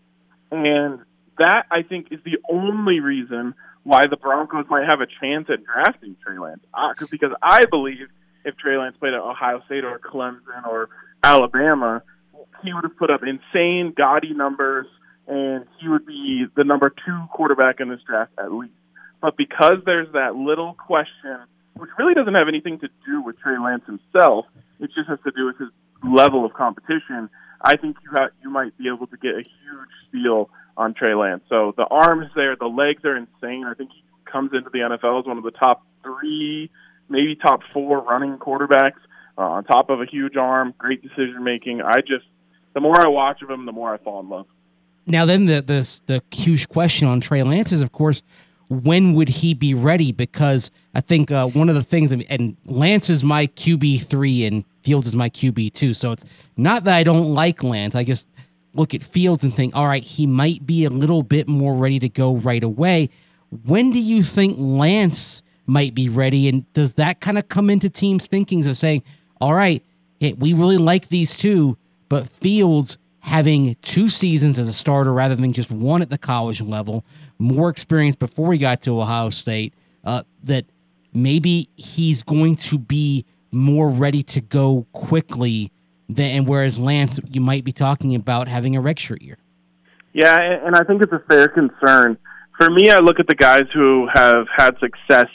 And 0.52 1.00
that, 1.40 1.66
I 1.72 1.82
think, 1.82 2.08
is 2.12 2.20
the 2.24 2.38
only 2.50 3.00
reason 3.00 3.56
why 3.84 4.02
the 4.10 4.18
Broncos 4.18 4.66
might 4.70 4.86
have 4.90 5.02
a 5.02 5.08
chance 5.22 5.48
at 5.50 5.60
drafting 5.64 6.16
Trey 6.24 6.38
Lance. 6.38 6.62
Uh, 6.74 6.94
'cause- 6.94 7.10
because 7.10 7.32
I 7.42 7.66
believe 7.66 8.08
if 8.48 8.56
Trey 8.58 8.78
Lance 8.78 8.96
played 8.98 9.14
at 9.14 9.20
Ohio 9.20 9.62
State 9.66 9.84
or 9.84 10.00
Clemson 10.00 10.66
or 10.66 10.90
Alabama, 11.22 12.02
he 12.64 12.74
would 12.74 12.86
have 12.86 12.98
put 12.98 13.12
up 13.12 13.22
insane, 13.22 13.94
gaudy 13.96 14.34
numbers, 14.34 14.88
and 15.28 15.66
he 15.80 15.90
would 15.90 16.06
be 16.06 16.46
the 16.56 16.64
number 16.64 16.90
two 16.90 17.26
quarterback 17.34 17.82
in 17.82 17.90
this 17.90 18.00
draft 18.08 18.32
at 18.40 18.52
least. 18.52 18.74
But 19.22 19.36
because 19.36 19.80
there's 19.86 20.08
that 20.14 20.36
little 20.36 20.74
question, 20.74 21.40
which 21.76 21.90
really 22.00 22.14
doesn't 22.14 22.34
have 22.34 22.48
anything 22.48 22.80
to 22.80 22.88
do 23.06 23.22
with 23.22 23.38
Trey 23.40 23.58
Lance 23.60 23.84
himself, 23.86 24.46
it 24.80 24.90
just 24.96 25.10
has 25.10 25.20
to 25.26 25.32
do 25.36 25.48
with 25.48 25.58
his 25.58 25.70
level 26.04 26.46
of 26.46 26.54
competition. 26.54 27.30
I 27.62 27.76
think 27.76 27.98
you 28.04 28.12
ha- 28.14 28.30
you 28.42 28.50
might 28.50 28.78
be 28.78 28.88
able 28.88 29.08
to 29.08 29.18
get 29.18 29.32
a 29.32 29.44
huge 29.44 29.94
steal 30.08 30.50
on 30.78 30.94
Trey 30.94 31.16
Lance. 31.16 31.42
So 31.50 31.74
the 31.76 31.86
arms 31.86 32.28
there, 32.36 32.56
the 32.56 32.68
legs 32.68 33.04
are 33.04 33.18
insane. 33.18 33.66
I 33.68 33.74
think 33.74 33.90
he 33.92 34.04
comes 34.32 34.52
into 34.54 34.70
the 34.70 34.80
NFL 34.80 35.20
as 35.22 35.26
one 35.26 35.38
of 35.38 35.44
the 35.44 35.52
top 35.52 35.84
three, 36.04 36.70
maybe 37.10 37.36
top 37.36 37.62
four 37.74 38.02
running 38.02 38.38
quarterbacks. 38.38 39.00
Uh, 39.38 39.42
on 39.42 39.64
top 39.64 39.92
of 39.92 40.02
a 40.02 40.06
huge 40.06 40.36
arm, 40.36 40.74
great 40.80 41.04
decision 41.04 41.44
making. 41.44 41.80
I 41.80 42.00
just 42.02 42.26
the 42.74 42.82
more 42.82 43.00
I 43.00 43.08
watch 43.08 43.42
of 43.42 43.50
him, 43.50 43.66
the 43.66 43.72
more 43.72 43.94
I 43.94 43.98
fall 43.98 44.20
in 44.20 44.30
love. 44.30 44.48
Now, 45.06 45.26
then 45.26 45.46
the 45.46 45.62
the 45.62 46.02
the 46.08 46.24
huge 46.36 46.68
question 46.70 47.08
on 47.08 47.22
Trey 47.22 47.42
Lance 47.44 47.72
is, 47.72 47.82
of 47.82 47.92
course, 47.92 48.24
when 48.70 49.14
would 49.14 49.30
he 49.30 49.54
be 49.54 49.74
ready? 49.74 50.12
Because 50.12 50.70
I 50.94 51.02
think 51.02 51.32
uh, 51.32 51.48
one 51.48 51.70
of 51.70 51.76
the 51.76 51.84
things, 51.84 52.12
and 52.12 52.58
Lance 52.66 53.10
is 53.10 53.24
my 53.24 53.48
QB 53.48 54.04
three, 54.06 54.46
and 54.46 54.66
Fields 54.82 55.08
is 55.08 55.16
my 55.16 55.30
QB 55.30 55.74
two. 55.74 55.94
So 55.94 56.12
it's 56.12 56.26
not 56.58 56.84
that 56.84 56.96
I 56.96 57.04
don't 57.04 57.34
like 57.34 57.64
Lance. 57.64 57.96
I 57.96 58.04
just 58.04 58.28
look 58.74 58.94
at 58.94 59.02
Fields 59.02 59.44
and 59.44 59.54
think, 59.54 59.76
all 59.76 59.88
right, 59.88 60.04
he 60.04 60.28
might 60.28 60.66
be 60.66 60.86
a 60.86 60.90
little 60.90 61.24
bit 61.24 61.48
more 61.48 61.74
ready 61.74 62.00
to 62.00 62.10
go 62.10 62.36
right 62.36 62.64
away. 62.64 63.10
When 63.66 63.92
do 63.92 64.00
you 64.00 64.24
think 64.24 64.56
Lance 64.58 65.42
might 65.68 65.94
be 65.94 66.10
ready? 66.10 66.50
And 66.50 66.72
does 66.74 66.96
that 66.96 67.20
kind 67.20 67.38
of 67.38 67.48
come 67.50 67.70
into 67.70 67.90
teams' 67.90 68.26
thinkings 68.26 68.66
of 68.68 68.76
saying, 68.76 69.04
all 69.40 69.54
right, 69.54 69.84
hey, 70.20 70.34
we 70.34 70.54
really 70.54 70.78
like 70.78 71.10
these 71.10 71.38
two, 71.38 71.78
but 72.10 72.28
Fields 72.28 72.98
having 73.20 73.76
two 73.82 74.08
seasons 74.08 74.58
as 74.58 74.70
a 74.70 74.74
starter 74.74 75.14
rather 75.14 75.36
than 75.36 75.52
just 75.54 75.70
one 75.70 76.02
at 76.02 76.10
the 76.10 76.18
college 76.18 76.62
level, 76.62 77.04
more 77.38 77.70
experience 77.70 78.16
before 78.16 78.54
he 78.54 78.58
got 78.58 78.82
to 78.82 79.00
Ohio 79.00 79.30
State, 79.30 79.74
uh, 80.06 80.24
that 80.44 80.66
maybe 81.14 81.70
he's 81.76 82.24
going 82.24 82.56
to 82.56 82.80
be 82.80 83.26
more 83.52 83.90
ready 83.90 84.24
to 84.24 84.42
go 84.42 84.86
quickly 84.94 85.72
than 86.10 86.46
whereas 86.46 86.80
Lance, 86.80 87.20
you 87.30 87.42
might 87.42 87.66
be 87.66 87.74
talking 87.74 88.16
about 88.16 88.48
having 88.48 88.78
a 88.78 88.82
redshirt 88.82 89.22
year. 89.22 89.38
Yeah, 90.14 90.40
and 90.40 90.68
and 90.68 90.76
I 90.76 90.84
think 90.84 91.02
it's 91.02 91.12
a 91.12 91.22
fair 91.28 91.48
concern. 91.48 92.18
For 92.58 92.70
me, 92.70 92.90
I 92.90 93.00
look 93.00 93.20
at 93.20 93.28
the 93.28 93.36
guys 93.36 93.66
who 93.74 94.08
have 94.14 94.48
had 94.56 94.76
success 94.80 95.28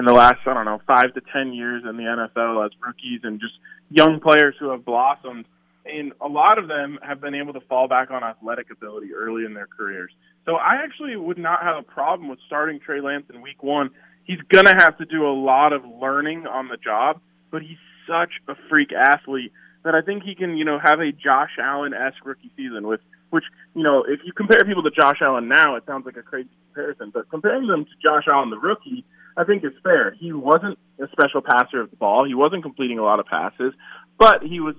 in 0.00 0.06
the 0.06 0.14
last, 0.14 0.38
I 0.46 0.54
don't 0.54 0.64
know, 0.64 0.80
five 0.86 1.12
to 1.12 1.20
ten 1.32 1.52
years 1.52 1.84
in 1.88 1.96
the 1.98 2.04
NFL 2.04 2.64
as 2.64 2.72
rookies 2.84 3.20
and 3.22 3.38
just 3.38 3.52
young 3.90 4.18
players 4.18 4.54
who 4.58 4.70
have 4.70 4.82
blossomed. 4.82 5.44
And 5.84 6.12
a 6.22 6.26
lot 6.26 6.58
of 6.58 6.68
them 6.68 6.98
have 7.02 7.20
been 7.20 7.34
able 7.34 7.52
to 7.52 7.60
fall 7.60 7.86
back 7.86 8.10
on 8.10 8.24
athletic 8.24 8.70
ability 8.70 9.12
early 9.14 9.44
in 9.44 9.52
their 9.52 9.66
careers. 9.66 10.10
So 10.46 10.56
I 10.56 10.82
actually 10.84 11.16
would 11.16 11.36
not 11.36 11.62
have 11.62 11.76
a 11.76 11.82
problem 11.82 12.28
with 12.28 12.38
starting 12.46 12.80
Trey 12.80 13.02
Lance 13.02 13.26
in 13.32 13.42
week 13.42 13.62
one. 13.62 13.90
He's 14.24 14.40
going 14.50 14.64
to 14.64 14.74
have 14.78 14.96
to 14.98 15.04
do 15.04 15.26
a 15.26 15.34
lot 15.34 15.74
of 15.74 15.82
learning 15.84 16.46
on 16.46 16.68
the 16.68 16.78
job, 16.78 17.20
but 17.50 17.60
he's 17.60 17.78
such 18.08 18.32
a 18.48 18.54
freak 18.70 18.90
athlete 18.92 19.52
that 19.84 19.94
I 19.94 20.00
think 20.00 20.22
he 20.22 20.34
can, 20.34 20.56
you 20.56 20.64
know, 20.64 20.78
have 20.82 21.00
a 21.00 21.12
Josh 21.12 21.56
Allen 21.62 21.92
esque 21.92 22.24
rookie 22.24 22.50
season 22.56 22.86
with 22.86 23.00
which, 23.30 23.44
you 23.74 23.82
know, 23.82 24.04
if 24.06 24.20
you 24.24 24.32
compare 24.32 24.64
people 24.64 24.82
to 24.82 24.90
Josh 24.90 25.18
Allen 25.22 25.48
now, 25.48 25.76
it 25.76 25.84
sounds 25.86 26.04
like 26.04 26.16
a 26.16 26.22
crazy 26.22 26.48
comparison. 26.66 27.10
But 27.12 27.30
comparing 27.30 27.66
them 27.68 27.84
to 27.84 27.90
Josh 28.02 28.24
Allen, 28.26 28.50
the 28.50 28.58
rookie, 28.58 29.04
I 29.40 29.44
think 29.44 29.64
is 29.64 29.72
fair. 29.82 30.14
He 30.18 30.32
wasn't 30.32 30.78
a 30.98 31.08
special 31.12 31.40
passer 31.40 31.80
of 31.80 31.90
the 31.90 31.96
ball. 31.96 32.26
He 32.26 32.34
wasn't 32.34 32.62
completing 32.62 32.98
a 32.98 33.02
lot 33.02 33.20
of 33.20 33.26
passes, 33.26 33.72
but 34.18 34.42
he 34.42 34.60
was 34.60 34.74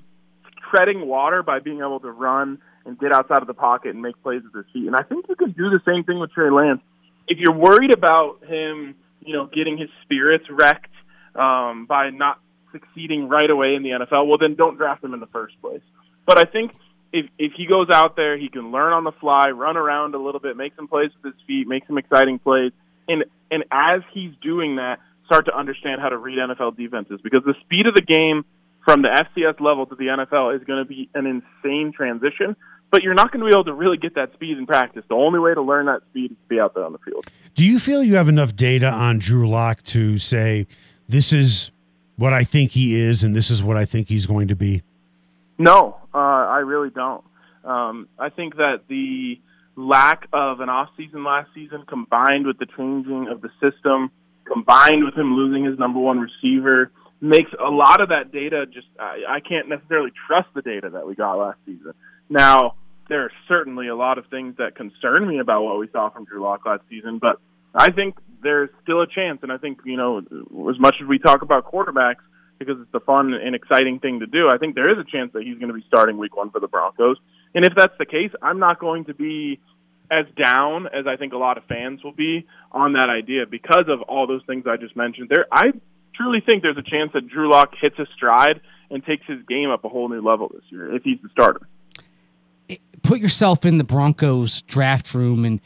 treading 0.70 1.08
water 1.08 1.42
by 1.42 1.60
being 1.60 1.80
able 1.80 2.00
to 2.02 2.12
run 2.12 2.60
and 2.86 3.00
get 3.00 3.12
outside 3.12 3.40
of 3.40 3.48
the 3.48 3.56
pocket 3.56 3.94
and 3.94 4.02
make 4.02 4.22
plays 4.22 4.42
with 4.44 4.66
his 4.66 4.72
feet. 4.72 4.86
And 4.86 4.96
I 4.96 5.04
think 5.04 5.26
you 5.28 5.36
can 5.36 5.52
do 5.52 5.70
the 5.70 5.80
same 5.86 6.04
thing 6.04 6.20
with 6.20 6.32
Trey 6.32 6.52
Lance. 6.52 6.82
If 7.28 7.40
you're 7.40 7.56
worried 7.56 7.94
about 7.94 8.44
him, 8.46 8.96
you 9.22 9.34
know, 9.34 9.48
getting 9.48 9.78
his 9.78 9.90
spirits 10.04 10.46
wrecked 10.50 10.94
um, 11.36 11.86
by 11.88 12.10
not 12.12 12.40
succeeding 12.72 13.30
right 13.30 13.50
away 13.50 13.76
in 13.76 13.84
the 13.84 13.90
NFL, 13.90 14.28
well, 14.28 14.38
then 14.38 14.56
don't 14.56 14.78
draft 14.78 15.04
him 15.04 15.14
in 15.14 15.20
the 15.20 15.28
first 15.28 15.60
place. 15.62 15.82
But 16.26 16.38
I 16.38 16.44
think 16.44 16.72
if 17.12 17.26
if 17.38 17.54
he 17.58 17.66
goes 17.66 17.88
out 17.92 18.16
there, 18.16 18.38
he 18.38 18.50
can 18.50 18.72
learn 18.72 18.94
on 18.94 19.04
the 19.04 19.12
fly, 19.12 19.50
run 19.50 19.78
around 19.78 20.16
a 20.16 20.20
little 20.20 20.40
bit, 20.40 20.56
make 20.56 20.74
some 20.76 20.88
plays 20.88 21.12
with 21.22 21.34
his 21.34 21.42
feet, 21.46 21.68
make 21.68 21.86
some 21.88 21.98
exciting 21.98 22.40
plays, 22.40 22.72
and 23.08 23.26
and 23.50 23.64
as 23.72 24.02
he's 24.14 24.32
doing 24.42 24.78
that, 24.78 25.00
start 25.26 25.46
to 25.46 25.56
understand 25.58 26.02
how 26.02 26.10
to 26.10 26.18
read 26.18 26.38
NFL 26.38 26.78
defenses 26.78 27.20
because 27.24 27.44
the 27.46 27.56
speed 27.62 27.88
of 27.88 27.94
the 27.94 28.02
game 28.02 28.46
from 28.86 29.02
the 29.02 29.10
FCS 29.10 29.60
level 29.60 29.86
to 29.86 29.96
the 29.96 30.06
NFL 30.06 30.56
is 30.56 30.64
going 30.66 30.84
to 30.84 30.88
be 30.88 31.10
an 31.14 31.26
insane 31.26 31.94
transition. 31.96 32.56
But 32.90 33.04
you're 33.04 33.14
not 33.14 33.32
going 33.32 33.40
to 33.40 33.46
be 33.46 33.56
able 33.56 33.64
to 33.66 33.74
really 33.74 33.96
get 33.96 34.16
that 34.16 34.34
speed 34.34 34.58
in 34.58 34.66
practice. 34.66 35.06
The 35.08 35.16
only 35.16 35.40
way 35.40 35.54
to 35.54 35.62
learn 35.62 35.86
that 35.86 36.02
speed 36.10 36.32
is 36.32 36.38
to 36.38 36.48
be 36.50 36.60
out 36.60 36.74
there 36.74 36.84
on 36.84 36.92
the 36.92 36.98
field. 36.98 37.26
Do 37.56 37.66
you 37.66 37.80
feel 37.80 38.04
you 38.04 38.16
have 38.16 38.28
enough 38.28 38.54
data 38.54 38.90
on 38.90 39.18
Drew 39.18 39.48
Lock 39.48 39.82
to 39.84 40.18
say 40.18 40.68
this 41.08 41.32
is 41.32 41.72
what 42.18 42.34
I 42.34 42.44
think 42.44 42.72
he 42.72 43.00
is 43.00 43.24
and 43.24 43.34
this 43.34 43.50
is 43.50 43.64
what 43.64 43.78
I 43.78 43.86
think 43.86 44.10
he's 44.10 44.26
going 44.26 44.50
to 44.50 44.56
be? 44.56 44.84
No, 45.58 45.98
uh, 46.14 46.18
I 46.18 46.60
really 46.60 46.90
don't. 46.90 47.24
Um, 47.64 48.10
I 48.20 48.30
think 48.30 48.58
that 48.58 48.82
the 48.90 49.40
lack 49.88 50.28
of 50.34 50.60
an 50.60 50.70
off 50.70 50.90
season 50.98 51.24
last 51.24 51.50
season, 51.54 51.84
combined 51.88 52.46
with 52.46 52.58
the 52.60 52.68
changing 52.78 53.28
of 53.30 53.42
the 53.42 53.50
system, 53.62 54.12
combined 54.46 55.04
with 55.04 55.16
him 55.16 55.34
losing 55.36 55.66
his 55.66 55.78
number 55.80 56.00
one 56.00 56.20
receiver, 56.20 56.92
makes 57.20 57.52
a 57.60 57.70
lot 57.70 58.02
of 58.02 58.10
that 58.10 58.32
data 58.32 58.66
just 58.66 58.88
I, 59.00 59.38
I 59.38 59.40
can't 59.40 59.70
necessarily 59.70 60.12
trust 60.28 60.50
the 60.56 60.62
data 60.62 60.90
that 60.90 61.06
we 61.06 61.16
got 61.16 61.36
last 61.36 61.60
season. 61.66 61.94
Now 62.30 62.76
there 63.10 63.24
are 63.24 63.32
certainly 63.48 63.88
a 63.88 63.96
lot 63.96 64.18
of 64.18 64.26
things 64.28 64.56
that 64.58 64.76
concern 64.76 65.28
me 65.28 65.40
about 65.40 65.64
what 65.64 65.78
we 65.78 65.88
saw 65.92 66.10
from 66.10 66.26
Drew 66.26 66.42
Lock 66.42 66.66
last 66.66 66.84
season, 66.90 67.20
but 67.20 67.40
I 67.74 67.92
think 67.92 68.16
there's 68.42 68.70
still 68.84 69.02
a 69.02 69.08
chance, 69.08 69.40
and 69.44 69.52
I 69.52 69.58
think 69.58 69.80
you 69.86 69.98
know 69.98 70.20
as 70.20 70.80
much 70.80 70.96
as 71.02 71.08
we 71.08 71.20
talk 71.20 71.42
about 71.42 71.72
quarterbacks 71.72 72.24
because 72.58 72.78
it's 72.80 72.94
a 72.94 73.00
fun 73.00 73.34
and 73.34 73.56
exciting 73.56 74.00
thing 74.00 74.20
to 74.20 74.28
do, 74.28 74.48
I 74.52 74.58
think 74.58 74.76
there 74.76 74.92
is 74.92 74.98
a 75.00 75.10
chance 75.10 75.34
that 75.34 75.42
he's 75.44 75.58
going 75.58 75.70
to 75.70 75.74
be 75.74 75.84
starting 75.88 76.18
Week 76.18 76.36
One 76.36 76.52
for 76.52 76.60
the 76.60 76.68
Broncos. 76.68 77.18
And 77.56 77.66
if 77.66 77.74
that's 77.76 77.98
the 77.98 78.06
case, 78.06 78.32
I'm 78.42 78.60
not 78.60 78.80
going 78.80 79.06
to 79.06 79.16
be 79.16 79.60
as 80.12 80.26
down 80.36 80.88
as 80.88 81.08
I 81.08 81.16
think 81.16 81.32
a 81.32 81.38
lot 81.38 81.58
of 81.58 81.64
fans 81.66 82.04
will 82.04 82.12
be 82.12 82.46
on 82.72 82.94
that 82.94 83.10
idea 83.10 83.46
because 83.50 83.86
of 83.88 84.02
all 84.02 84.28
those 84.28 84.42
things 84.46 84.66
I 84.68 84.76
just 84.76 84.96
mentioned. 84.96 85.30
There, 85.34 85.46
I 85.52 85.72
truly 86.14 86.42
think 86.46 86.64
there's 86.64 86.78
a 86.78 86.84
chance 86.84 87.12
that 87.14 87.30
Drew 87.30 87.50
Lock 87.50 87.74
hits 87.82 87.98
a 87.98 88.06
stride 88.14 88.60
and 88.90 89.04
takes 89.06 89.26
his 89.26 89.42
game 89.48 89.70
up 89.70 89.86
a 89.86 89.90
whole 89.90 90.10
new 90.10 90.22
level 90.22 90.50
this 90.54 90.64
year 90.70 90.94
if 90.94 91.04
he's 91.04 91.18
the 91.24 91.30
starter. 91.30 91.62
Eh, 92.70 92.76
put 93.02 93.20
yourself 93.20 93.66
in 93.66 93.78
the 93.78 93.86
Broncos 93.86 94.62
draft 94.64 95.14
room 95.14 95.46
and 95.46 95.62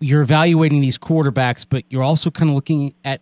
you're 0.00 0.22
evaluating 0.22 0.80
these 0.80 0.98
quarterbacks, 0.98 1.64
but 1.68 1.84
you're 1.88 2.02
also 2.02 2.32
kind 2.32 2.50
of 2.50 2.56
looking 2.56 2.94
at, 3.04 3.20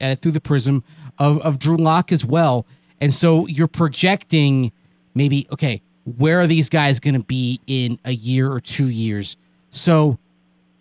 at 0.00 0.12
it 0.12 0.18
through 0.20 0.32
the 0.32 0.40
prism 0.40 0.82
of, 1.18 1.40
of 1.42 1.58
Drew 1.58 1.76
Lock 1.76 2.10
as 2.10 2.24
well. 2.24 2.66
And 3.02 3.12
so 3.12 3.46
you're 3.46 3.68
projecting 3.68 4.72
maybe, 5.14 5.46
okay, 5.52 5.82
where 6.16 6.40
are 6.40 6.46
these 6.46 6.70
guys 6.70 7.00
going 7.00 7.14
to 7.18 7.24
be 7.24 7.60
in 7.66 8.00
a 8.06 8.12
year 8.12 8.50
or 8.50 8.60
two 8.60 8.88
years? 8.88 9.36
So 9.76 10.18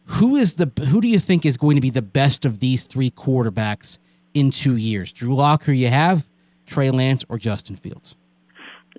who 0.06 0.36
is 0.36 0.56
the 0.56 0.72
who 0.88 1.02
do 1.02 1.08
you 1.08 1.20
think 1.20 1.46
is 1.46 1.58
going 1.58 1.76
to 1.76 1.82
be 1.82 1.90
the 1.90 2.02
best 2.02 2.46
of 2.46 2.60
these 2.60 2.88
three 2.88 3.12
quarterbacks 3.12 3.98
in 4.34 4.52
two 4.52 4.78
years? 4.78 5.12
Drew 5.12 5.36
Lock, 5.36 5.64
who 5.64 5.72
you 5.72 5.90
have, 5.90 6.28
Trey 6.66 6.92
Lance, 6.92 7.26
or 7.28 7.38
Justin 7.38 7.76
Fields? 7.76 8.16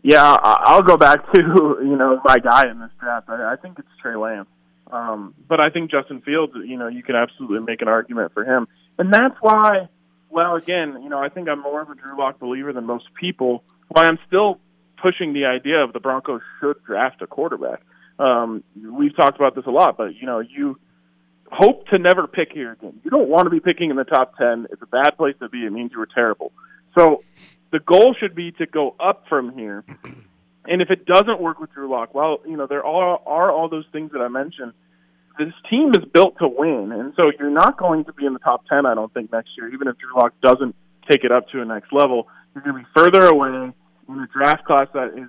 Yeah, 0.02 0.38
I'll 0.42 0.82
go 0.82 0.96
back 0.96 1.32
to 1.32 1.40
you 1.80 1.96
know 1.96 2.20
my 2.24 2.38
guy 2.38 2.70
in 2.70 2.78
this 2.78 2.90
draft. 3.00 3.28
I, 3.28 3.52
I 3.52 3.56
think 3.56 3.78
it's 3.78 3.88
Trey 4.00 4.16
Lance, 4.16 4.48
um, 4.92 5.34
but 5.48 5.64
I 5.64 5.70
think 5.70 5.90
Justin 5.90 6.20
Fields. 6.20 6.52
You 6.54 6.76
know, 6.76 6.88
you 6.88 7.02
can 7.02 7.16
absolutely 7.16 7.60
make 7.60 7.80
an 7.80 7.88
argument 7.88 8.32
for 8.32 8.44
him, 8.44 8.68
and 8.98 9.12
that's 9.12 9.36
why. 9.40 9.88
Well, 10.28 10.56
again, 10.56 11.02
you 11.02 11.08
know, 11.08 11.18
I 11.18 11.28
think 11.28 11.48
I'm 11.48 11.62
more 11.62 11.80
of 11.80 11.88
a 11.88 11.94
Drew 11.94 12.18
Lock 12.18 12.40
believer 12.40 12.72
than 12.72 12.84
most 12.84 13.06
people. 13.14 13.62
Why 13.88 14.04
I'm 14.04 14.18
still 14.26 14.58
pushing 15.00 15.32
the 15.32 15.46
idea 15.46 15.82
of 15.82 15.92
the 15.92 16.00
Broncos 16.00 16.42
should 16.60 16.82
draft 16.84 17.22
a 17.22 17.26
quarterback. 17.26 17.80
Um, 18.18 18.64
we've 18.74 19.14
talked 19.16 19.36
about 19.36 19.54
this 19.54 19.66
a 19.66 19.70
lot, 19.70 19.96
but 19.96 20.14
you 20.14 20.26
know, 20.26 20.40
you 20.40 20.78
hope 21.50 21.86
to 21.88 21.98
never 21.98 22.26
pick 22.26 22.52
here 22.52 22.72
again. 22.72 23.00
You 23.04 23.10
don't 23.10 23.28
want 23.28 23.44
to 23.44 23.50
be 23.50 23.60
picking 23.60 23.90
in 23.90 23.96
the 23.96 24.04
top 24.04 24.36
ten. 24.36 24.66
It's 24.70 24.82
a 24.82 24.86
bad 24.86 25.16
place 25.16 25.34
to 25.40 25.48
be. 25.48 25.64
It 25.66 25.70
means 25.70 25.92
you 25.92 25.98
were 25.98 26.08
terrible. 26.12 26.52
So 26.98 27.22
the 27.72 27.80
goal 27.80 28.14
should 28.18 28.34
be 28.34 28.52
to 28.52 28.66
go 28.66 28.94
up 28.98 29.24
from 29.28 29.52
here. 29.52 29.84
And 30.68 30.82
if 30.82 30.90
it 30.90 31.06
doesn't 31.06 31.40
work 31.40 31.60
with 31.60 31.72
Drew 31.72 31.88
Lock, 31.88 32.12
well, 32.12 32.38
you 32.44 32.56
know, 32.56 32.66
there 32.66 32.84
are 32.84 33.20
are 33.24 33.52
all 33.52 33.68
those 33.68 33.84
things 33.92 34.10
that 34.10 34.20
I 34.20 34.26
mentioned. 34.26 34.72
This 35.38 35.52
team 35.70 35.90
is 35.90 36.04
built 36.12 36.38
to 36.38 36.48
win, 36.48 36.90
and 36.90 37.12
so 37.14 37.30
you're 37.38 37.50
not 37.50 37.78
going 37.78 38.04
to 38.06 38.12
be 38.12 38.26
in 38.26 38.32
the 38.32 38.40
top 38.40 38.66
ten. 38.66 38.84
I 38.84 38.96
don't 38.96 39.14
think 39.14 39.30
next 39.30 39.50
year, 39.56 39.72
even 39.72 39.86
if 39.86 39.96
Drew 39.98 40.16
Lock 40.16 40.32
doesn't 40.42 40.74
take 41.10 41.24
it 41.24 41.32
up 41.32 41.48
to 41.50 41.62
a 41.62 41.64
next 41.64 41.92
level. 41.92 42.28
You're 42.54 42.64
going 42.64 42.76
to 42.76 42.82
be 42.82 42.88
further 42.94 43.26
away 43.26 43.48
in 44.08 44.18
a 44.18 44.26
draft 44.32 44.64
class 44.64 44.88
that 44.94 45.12
is, 45.16 45.28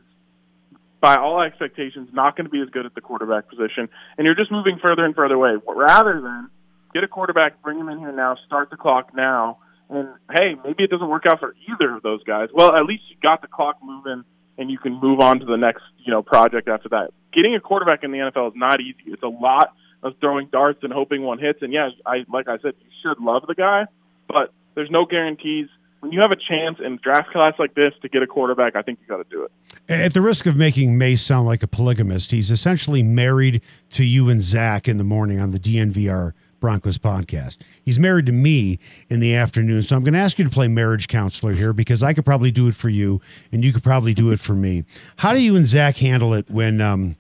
by 0.99 1.15
all 1.15 1.41
expectations, 1.41 2.09
not 2.13 2.35
going 2.35 2.45
to 2.45 2.51
be 2.51 2.61
as 2.61 2.69
good 2.69 2.85
at 2.85 2.95
the 2.95 3.01
quarterback 3.01 3.49
position, 3.49 3.89
and 4.17 4.25
you're 4.25 4.35
just 4.35 4.51
moving 4.51 4.79
further 4.81 5.05
and 5.05 5.15
further 5.15 5.35
away. 5.35 5.55
Rather 5.67 6.21
than 6.21 6.49
get 6.93 7.03
a 7.03 7.07
quarterback, 7.07 7.61
bring 7.61 7.79
him 7.79 7.89
in 7.89 7.99
here 7.99 8.11
now, 8.11 8.35
start 8.45 8.69
the 8.69 8.77
clock 8.77 9.15
now, 9.15 9.59
and 9.89 10.09
hey, 10.35 10.55
maybe 10.63 10.83
it 10.83 10.89
doesn't 10.89 11.07
work 11.07 11.23
out 11.29 11.39
for 11.39 11.55
either 11.69 11.95
of 11.95 12.03
those 12.03 12.23
guys. 12.23 12.49
Well, 12.53 12.75
at 12.75 12.85
least 12.85 13.03
you 13.09 13.17
got 13.21 13.41
the 13.41 13.47
clock 13.47 13.77
moving, 13.81 14.23
and 14.57 14.71
you 14.71 14.77
can 14.77 14.99
move 14.99 15.19
on 15.19 15.39
to 15.39 15.45
the 15.45 15.57
next, 15.57 15.83
you 16.03 16.11
know, 16.11 16.21
project 16.21 16.67
after 16.67 16.89
that. 16.89 17.11
Getting 17.33 17.55
a 17.55 17.59
quarterback 17.59 18.03
in 18.03 18.11
the 18.11 18.17
NFL 18.17 18.49
is 18.49 18.53
not 18.55 18.81
easy. 18.81 19.11
It's 19.11 19.23
a 19.23 19.27
lot 19.27 19.75
of 20.03 20.13
throwing 20.19 20.47
darts 20.47 20.79
and 20.83 20.91
hoping 20.91 21.21
one 21.23 21.39
hits. 21.39 21.61
And 21.61 21.71
yeah, 21.71 21.89
I 22.05 22.25
like 22.31 22.47
I 22.47 22.57
said, 22.57 22.73
you 22.79 22.89
should 23.03 23.23
love 23.23 23.43
the 23.47 23.55
guy, 23.55 23.85
but 24.27 24.53
there's 24.75 24.89
no 24.91 25.05
guarantees. 25.05 25.67
When 25.99 26.11
you 26.11 26.21
have 26.21 26.31
a 26.31 26.35
chance 26.35 26.77
in 26.79 26.99
draft 27.01 27.31
class 27.31 27.53
like 27.57 27.73
this 27.73 27.93
to 28.01 28.09
get 28.09 28.21
a 28.21 28.27
quarterback, 28.27 28.75
I 28.75 28.81
think 28.81 28.99
you 29.01 29.07
got 29.07 29.17
to 29.17 29.29
do 29.29 29.43
it. 29.43 29.51
At 29.89 30.13
the 30.13 30.21
risk 30.21 30.45
of 30.45 30.55
making 30.55 30.97
Mace 30.97 31.21
sound 31.21 31.47
like 31.47 31.63
a 31.63 31.67
polygamist, 31.67 32.31
he's 32.31 32.51
essentially 32.51 33.01
married 33.01 33.61
to 33.91 34.03
you 34.03 34.29
and 34.29 34.41
Zach 34.41 34.87
in 34.87 34.97
the 34.97 35.03
morning 35.03 35.39
on 35.39 35.51
the 35.51 35.59
DNVR 35.59 36.33
Broncos 36.59 36.97
podcast. 36.97 37.57
He's 37.83 37.99
married 37.99 38.25
to 38.27 38.31
me 38.31 38.79
in 39.09 39.19
the 39.19 39.35
afternoon. 39.35 39.83
So 39.83 39.95
I'm 39.95 40.03
going 40.03 40.13
to 40.13 40.19
ask 40.19 40.37
you 40.37 40.45
to 40.45 40.51
play 40.51 40.67
marriage 40.67 41.07
counselor 41.07 41.53
here 41.53 41.73
because 41.73 42.03
I 42.03 42.13
could 42.13 42.25
probably 42.25 42.51
do 42.51 42.67
it 42.67 42.75
for 42.75 42.89
you 42.89 43.21
and 43.51 43.63
you 43.63 43.73
could 43.73 43.83
probably 43.83 44.13
do 44.13 44.31
it 44.31 44.39
for 44.39 44.53
me. 44.53 44.83
How 45.17 45.33
do 45.33 45.41
you 45.41 45.55
and 45.55 45.65
Zach 45.65 45.97
handle 45.97 46.33
it 46.33 46.49
when 46.49 46.81
um, 46.81 47.15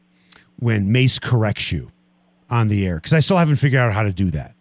when 0.59 0.91
Mace 0.91 1.19
corrects 1.19 1.71
you 1.71 1.91
on 2.49 2.67
the 2.67 2.85
air? 2.85 2.95
Because 2.95 3.13
I 3.13 3.19
still 3.19 3.37
haven't 3.37 3.57
figured 3.57 3.79
out 3.79 3.93
how 3.93 4.03
to 4.03 4.13
do 4.13 4.31
that. 4.31 4.56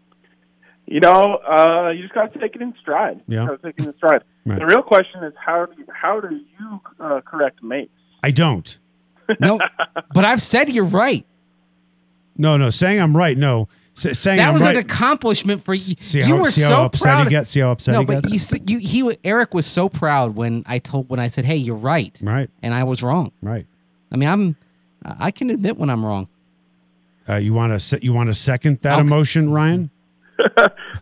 You 0.87 1.01
know, 1.01 1.39
uh, 1.39 1.91
you 1.91 2.03
just 2.03 2.15
got 2.15 2.33
to 2.33 2.39
take 2.39 2.55
it 2.55 2.63
in 2.63 2.73
stride. 2.81 3.21
Yeah. 3.27 3.43
You 3.43 3.49
got 3.49 3.63
to 3.63 3.73
take 3.73 3.79
it 3.81 3.87
in 3.87 3.97
stride. 3.97 4.23
Right. 4.45 4.59
The 4.61 4.67
real 4.67 4.83
question 4.83 5.25
is 5.25 5.33
how 5.45 5.67
do 5.67 5.73
you, 5.79 5.87
how 5.93 6.21
do 6.21 6.29
you 6.37 6.81
uh, 7.01 7.21
correct 7.23 7.63
Mace? 7.63 7.89
I 8.23 8.31
don't. 8.31 8.79
No, 9.41 9.59
but 10.15 10.25
I've 10.25 10.41
said 10.41 10.69
you're 10.69 10.85
right. 10.85 11.27
No, 12.39 12.57
no, 12.57 12.71
saying 12.71 13.01
I'm 13.01 13.17
right. 13.17 13.37
No, 13.37 13.69
S- 13.97 14.19
saying 14.19 14.37
That 14.37 14.49
I'm 14.49 14.53
was 14.55 14.63
right. 14.63 14.77
an 14.77 14.83
accomplishment 14.83 15.65
for 15.65 15.75
you. 15.75 15.95
See 15.99 16.19
you 16.19 16.25
how, 16.25 16.37
were 16.39 16.45
see 16.51 16.61
so 16.61 16.83
upset 16.85 17.03
proud. 17.03 17.25
he 17.27 17.31
gets. 17.31 17.51
See 17.51 17.61
how 17.61 17.71
upset 17.73 17.95
no, 17.95 18.01
he 18.01 18.07
but 18.07 18.23
gets. 18.23 18.31
you, 18.33 18.59
s- 18.59 18.71
you, 18.71 18.79
he, 18.79 19.19
Eric 19.25 19.55
was 19.55 19.67
so 19.67 19.89
proud 19.89 20.37
when 20.37 20.63
I 20.67 20.79
told 20.79 21.09
when 21.09 21.19
I 21.19 21.27
said, 21.29 21.45
"Hey, 21.45 21.57
you're 21.57 21.75
right," 21.77 22.17
Right, 22.23 22.49
and 22.63 22.73
I 22.75 22.85
was 22.85 23.03
wrong. 23.03 23.33
right. 23.43 23.67
I 24.13 24.17
mean, 24.17 24.29
I'm, 24.29 24.57
I 25.05 25.31
can 25.33 25.51
admit 25.51 25.77
when 25.79 25.91
I'm 25.91 26.05
wrong. 26.07 26.29
Uh, 27.29 27.37
you 27.37 27.53
want 27.55 27.81
to 27.81 27.99
you 28.05 28.13
want 28.13 28.29
to 28.29 28.35
second 28.35 28.79
that 28.81 28.99
Okay. 28.99 29.01
emotion, 29.01 29.51
Ryan? 29.51 29.91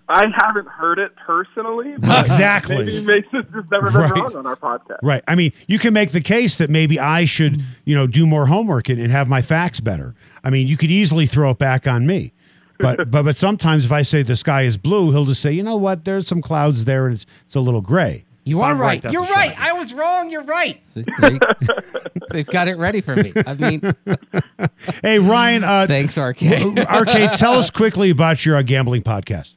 I 0.08 0.26
haven't 0.34 0.68
heard 0.68 0.98
it 0.98 1.12
personally. 1.26 1.94
But 1.98 2.20
Exactly. 2.26 2.76
Maybe 2.84 3.00
Mason's 3.00 3.46
just 3.54 3.70
never 3.70 3.90
been 3.90 4.00
Right. 4.00 4.10
wrong 4.12 4.36
on 4.36 4.46
our 4.46 4.56
podcast. 4.56 4.98
Right. 5.02 5.22
I 5.26 5.34
mean, 5.34 5.52
you 5.66 5.78
can 5.78 5.92
make 5.94 6.12
the 6.12 6.20
case 6.20 6.58
that 6.58 6.70
maybe 6.70 6.98
I 7.00 7.24
should, 7.24 7.60
you 7.84 7.94
know, 7.94 8.06
do 8.06 8.26
more 8.26 8.46
homework 8.46 8.88
and, 8.88 9.00
and 9.00 9.10
have 9.10 9.28
my 9.28 9.42
facts 9.42 9.80
better. 9.80 10.14
I 10.42 10.50
mean, 10.50 10.66
you 10.66 10.76
could 10.76 10.90
easily 10.90 11.26
throw 11.26 11.50
it 11.50 11.58
back 11.58 11.86
on 11.86 12.06
me. 12.06 12.32
But 12.78 12.96
but 13.10 13.22
but 13.24 13.36
sometimes 13.36 13.84
if 13.84 13.92
I 13.92 14.02
say 14.02 14.22
the 14.22 14.36
sky 14.36 14.62
is 14.62 14.76
blue, 14.76 15.12
he'll 15.12 15.24
just 15.24 15.40
say, 15.40 15.52
you 15.52 15.62
know 15.62 15.76
what, 15.76 16.04
there's 16.04 16.26
some 16.26 16.42
clouds 16.42 16.84
there 16.84 17.06
and 17.06 17.14
it's 17.14 17.26
it's 17.44 17.54
a 17.54 17.60
little 17.60 17.80
gray. 17.82 18.24
You 18.44 18.60
are 18.60 18.72
I'm 18.72 18.80
right. 18.80 19.02
You're 19.10 19.22
right. 19.22 19.52
shock. 19.52 19.60
I 19.60 19.72
was 19.72 19.94
wrong. 19.94 20.30
You're 20.30 20.44
right. 20.44 20.86
So 20.86 21.02
they've 22.30 22.46
got 22.46 22.68
it 22.68 22.76
ready 22.76 23.00
for 23.00 23.16
me. 23.16 23.32
I 23.46 23.54
mean, 23.54 23.80
Hey 25.02 25.18
Ryan, 25.18 25.64
uh, 25.64 25.86
thanks, 25.86 26.18
RK. 26.18 26.42
Arcade, 26.42 27.30
tell 27.36 27.54
us 27.54 27.70
quickly 27.70 28.10
about 28.10 28.44
your 28.44 28.56
uh, 28.56 28.62
gambling 28.62 29.02
podcast. 29.02 29.54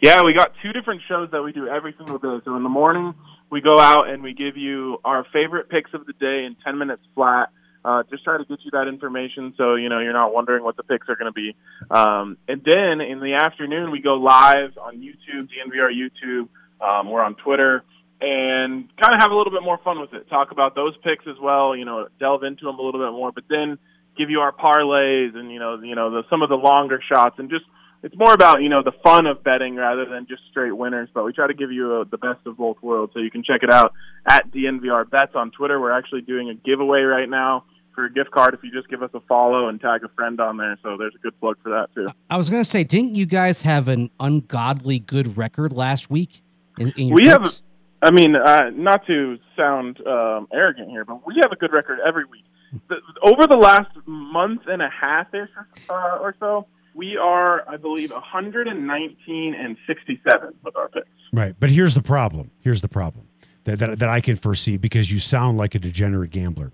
Yeah, 0.00 0.22
we 0.22 0.34
got 0.34 0.52
two 0.62 0.72
different 0.72 1.02
shows 1.08 1.30
that 1.32 1.42
we 1.42 1.52
do 1.52 1.66
every 1.66 1.94
single 1.98 2.18
day. 2.18 2.40
So 2.44 2.56
in 2.56 2.62
the 2.62 2.68
morning, 2.68 3.14
we 3.50 3.60
go 3.60 3.78
out 3.78 4.08
and 4.08 4.22
we 4.22 4.34
give 4.34 4.56
you 4.56 4.98
our 5.04 5.24
favorite 5.32 5.68
picks 5.68 5.92
of 5.92 6.06
the 6.06 6.12
day 6.12 6.44
in 6.44 6.56
10 6.64 6.78
minutes 6.78 7.02
flat. 7.14 7.50
Uh, 7.84 8.04
just 8.08 8.22
try 8.22 8.38
to 8.38 8.44
get 8.44 8.58
you 8.64 8.70
that 8.72 8.86
information 8.86 9.52
so 9.56 9.74
you 9.74 9.88
know 9.88 9.98
you're 9.98 10.12
not 10.12 10.32
wondering 10.32 10.62
what 10.62 10.76
the 10.76 10.84
picks 10.84 11.08
are 11.08 11.16
going 11.16 11.32
to 11.32 11.32
be. 11.32 11.56
Um, 11.90 12.36
and 12.46 12.62
then 12.64 13.00
in 13.00 13.18
the 13.18 13.34
afternoon, 13.34 13.90
we 13.90 14.00
go 14.00 14.14
live 14.14 14.78
on 14.78 14.98
YouTube, 14.98 15.48
DNVR 15.48 15.90
YouTube. 15.92 16.48
Um, 16.80 17.10
we're 17.10 17.22
on 17.22 17.34
Twitter 17.34 17.82
and 18.22 18.88
kind 19.00 19.14
of 19.14 19.20
have 19.20 19.30
a 19.32 19.34
little 19.34 19.52
bit 19.52 19.62
more 19.62 19.78
fun 19.82 20.00
with 20.00 20.12
it. 20.14 20.28
Talk 20.30 20.52
about 20.52 20.74
those 20.74 20.94
picks 21.02 21.26
as 21.26 21.36
well. 21.42 21.76
You 21.76 21.84
know, 21.84 22.06
delve 22.20 22.44
into 22.44 22.64
them 22.64 22.78
a 22.78 22.82
little 22.82 23.00
bit 23.04 23.12
more, 23.12 23.32
but 23.32 23.44
then 23.50 23.78
give 24.16 24.30
you 24.30 24.40
our 24.40 24.52
parlays 24.52 25.34
and 25.36 25.50
you 25.50 25.58
know, 25.58 25.80
you 25.82 25.94
know, 25.96 26.10
the, 26.10 26.22
some 26.30 26.42
of 26.42 26.48
the 26.48 26.54
longer 26.54 27.00
shots 27.12 27.36
and 27.38 27.50
just 27.50 27.64
it's 28.04 28.16
more 28.16 28.32
about 28.32 28.62
you 28.62 28.68
know 28.68 28.82
the 28.82 28.92
fun 29.04 29.26
of 29.26 29.42
betting 29.44 29.76
rather 29.76 30.04
than 30.06 30.26
just 30.28 30.42
straight 30.50 30.72
winners. 30.72 31.08
But 31.12 31.24
we 31.24 31.32
try 31.32 31.46
to 31.46 31.54
give 31.54 31.70
you 31.72 32.00
a, 32.00 32.04
the 32.04 32.18
best 32.18 32.46
of 32.46 32.56
both 32.56 32.76
worlds, 32.82 33.12
so 33.14 33.20
you 33.20 33.30
can 33.30 33.42
check 33.44 33.62
it 33.62 33.70
out 33.72 33.92
at 34.26 34.50
DNVR 34.50 35.08
Bets 35.10 35.32
on 35.34 35.50
Twitter. 35.50 35.80
We're 35.80 35.96
actually 35.96 36.22
doing 36.22 36.48
a 36.48 36.54
giveaway 36.54 37.00
right 37.02 37.28
now 37.28 37.64
for 37.94 38.06
a 38.06 38.12
gift 38.12 38.30
card 38.30 38.54
if 38.54 38.60
you 38.64 38.72
just 38.72 38.88
give 38.88 39.02
us 39.02 39.10
a 39.14 39.20
follow 39.28 39.68
and 39.68 39.80
tag 39.80 40.02
a 40.02 40.08
friend 40.16 40.40
on 40.40 40.56
there. 40.56 40.78
So 40.82 40.96
there's 40.96 41.14
a 41.14 41.18
good 41.18 41.38
plug 41.40 41.58
for 41.62 41.70
that 41.70 41.88
too. 41.94 42.08
I 42.30 42.36
was 42.36 42.50
gonna 42.50 42.64
say, 42.64 42.82
didn't 42.84 43.14
you 43.14 43.26
guys 43.26 43.62
have 43.62 43.86
an 43.88 44.10
ungodly 44.18 44.98
good 44.98 45.36
record 45.36 45.72
last 45.72 46.10
week? 46.10 46.42
In, 46.78 46.90
in 46.96 47.08
your 47.08 47.16
We 47.16 47.26
have- 47.26 47.42
picks? 47.42 47.62
I 48.02 48.10
mean, 48.10 48.34
uh, 48.34 48.70
not 48.74 49.06
to 49.06 49.38
sound 49.56 50.04
um, 50.06 50.48
arrogant 50.52 50.90
here, 50.90 51.04
but 51.04 51.24
we 51.24 51.36
have 51.42 51.52
a 51.52 51.56
good 51.56 51.72
record 51.72 52.00
every 52.04 52.24
week. 52.24 52.44
The, 52.88 52.96
over 53.22 53.46
the 53.46 53.56
last 53.56 53.90
month 54.06 54.62
and 54.66 54.82
a 54.82 54.88
half 54.90 55.32
ish 55.32 55.48
uh, 55.88 56.18
or 56.20 56.34
so, 56.40 56.66
we 56.94 57.16
are, 57.16 57.68
I 57.68 57.76
believe, 57.76 58.10
119 58.10 59.54
and 59.54 59.76
67 59.86 60.54
with 60.64 60.76
our 60.76 60.88
picks. 60.88 61.06
Right. 61.32 61.54
But 61.58 61.70
here's 61.70 61.94
the 61.94 62.02
problem. 62.02 62.50
Here's 62.60 62.80
the 62.80 62.88
problem 62.88 63.28
that, 63.64 63.78
that, 63.78 63.98
that 63.98 64.08
I 64.08 64.20
can 64.20 64.36
foresee 64.36 64.76
because 64.76 65.12
you 65.12 65.18
sound 65.18 65.56
like 65.56 65.74
a 65.74 65.78
degenerate 65.78 66.30
gambler. 66.30 66.72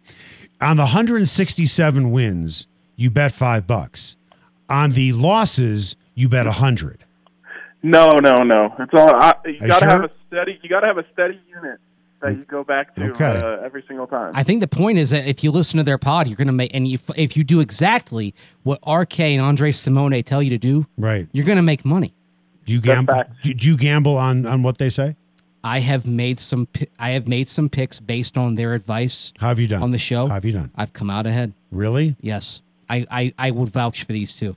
On 0.61 0.77
the 0.77 0.85
167 0.85 2.11
wins, 2.11 2.67
you 2.97 3.11
bet 3.11 3.33
five 3.33 3.67
bucks. 3.67 4.17
On 4.69 4.91
the 4.91 5.13
losses, 5.13 5.97
you 6.15 6.29
bet 6.29 6.47
a 6.47 6.53
hundred. 6.53 7.05
No, 7.83 8.09
no, 8.09 8.43
no. 8.43 8.75
It's 8.79 8.93
all. 8.93 9.15
I, 9.15 9.35
you 9.45 9.53
you 9.53 9.69
got 9.69 9.79
to 9.79 9.85
have 9.87 10.05
a 10.05 10.11
steady. 10.29 10.59
You 10.63 10.69
got 10.69 10.81
to 10.81 10.87
have 10.87 10.99
a 10.99 11.05
steady 11.13 11.41
unit 11.49 11.81
that 12.23 12.33
you 12.37 12.45
go 12.45 12.65
back 12.65 12.95
to 12.97 13.11
Okay. 13.11 13.25
uh, 13.41 13.65
every 13.65 13.85
single 13.87 14.07
time. 14.07 14.33
I 14.35 14.43
think 14.43 14.61
the 14.61 14.69
point 14.69 14.99
is 14.99 15.11
that 15.11 15.27
if 15.27 15.45
you 15.45 15.51
listen 15.51 15.79
to 15.79 15.85
their 15.85 15.99
pod, 15.99 16.27
you're 16.29 16.37
gonna 16.37 16.53
make, 16.53 16.75
and 16.75 16.87
if 16.87 17.09
if 17.17 17.37
you 17.37 17.45
do 17.45 17.61
exactly 17.61 18.35
what 18.65 18.81
RK 18.87 19.21
and 19.21 19.41
Andre 19.43 19.71
Simone 19.71 20.21
tell 20.25 20.43
you 20.43 20.51
to 20.51 20.59
do, 20.59 20.87
Right. 20.97 21.29
you're 21.33 21.47
gonna 21.47 21.63
make 21.63 21.85
money. 21.85 22.13
Do 22.67 22.73
you 22.75 22.81
gamble? 22.81 23.15
Do, 23.43 23.55
do 23.55 23.69
you 23.69 23.77
gamble 23.77 24.17
on 24.17 24.47
on 24.47 24.63
what 24.65 24.79
they 24.79 24.89
say? 24.91 25.15
I 25.63 25.79
have 25.81 26.07
made 26.09 26.39
some 26.41 26.67
I 26.99 27.11
have 27.11 27.29
made 27.29 27.49
some 27.49 27.69
picks 27.69 28.01
based 28.01 28.37
on 28.37 28.57
their 28.57 28.75
advice 28.75 29.33
How 29.39 29.49
have 29.49 29.59
you 29.61 29.69
done 29.69 29.83
on 29.83 29.91
the 29.93 29.99
show. 29.99 30.27
How 30.27 30.35
have 30.35 30.45
you 30.45 30.53
done? 30.53 30.71
I've 30.77 30.93
come 30.93 31.11
out 31.11 31.27
ahead. 31.27 31.53
Really? 31.71 32.17
Yes, 32.21 32.63
I 32.91 33.07
I, 33.11 33.35
I 33.39 33.51
would 33.53 33.69
vouch 33.69 34.05
for 34.05 34.13
these 34.13 34.35
two. 34.35 34.57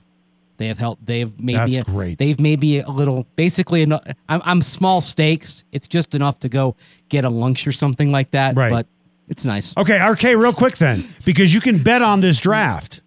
They 0.62 0.68
have 0.68 0.78
helped. 0.78 1.04
They 1.04 1.18
have 1.18 1.40
made 1.40 1.56
That's 1.56 1.72
me. 1.72 1.78
A, 1.78 1.84
great. 1.84 2.18
They've 2.18 2.38
made 2.38 2.60
me 2.60 2.80
a 2.80 2.88
little. 2.88 3.26
Basically, 3.34 3.82
enough. 3.82 4.04
I'm, 4.28 4.40
I'm 4.44 4.62
small 4.62 5.00
stakes. 5.00 5.64
It's 5.72 5.88
just 5.88 6.14
enough 6.14 6.38
to 6.38 6.48
go 6.48 6.76
get 7.08 7.24
a 7.24 7.28
lunch 7.28 7.66
or 7.66 7.72
something 7.72 8.12
like 8.12 8.30
that. 8.30 8.54
Right. 8.54 8.70
But 8.70 8.86
it's 9.28 9.44
nice. 9.44 9.76
Okay, 9.76 10.00
RK, 10.00 10.22
real 10.22 10.52
quick 10.52 10.76
then, 10.76 11.08
because 11.24 11.52
you 11.52 11.60
can 11.60 11.82
bet 11.82 12.00
on 12.00 12.20
this 12.20 12.38
draft. 12.38 13.00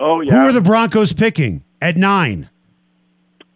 oh 0.00 0.20
yeah. 0.20 0.32
Who 0.32 0.48
are 0.48 0.52
the 0.52 0.60
Broncos 0.60 1.12
picking 1.12 1.62
at 1.80 1.96
nine? 1.96 2.50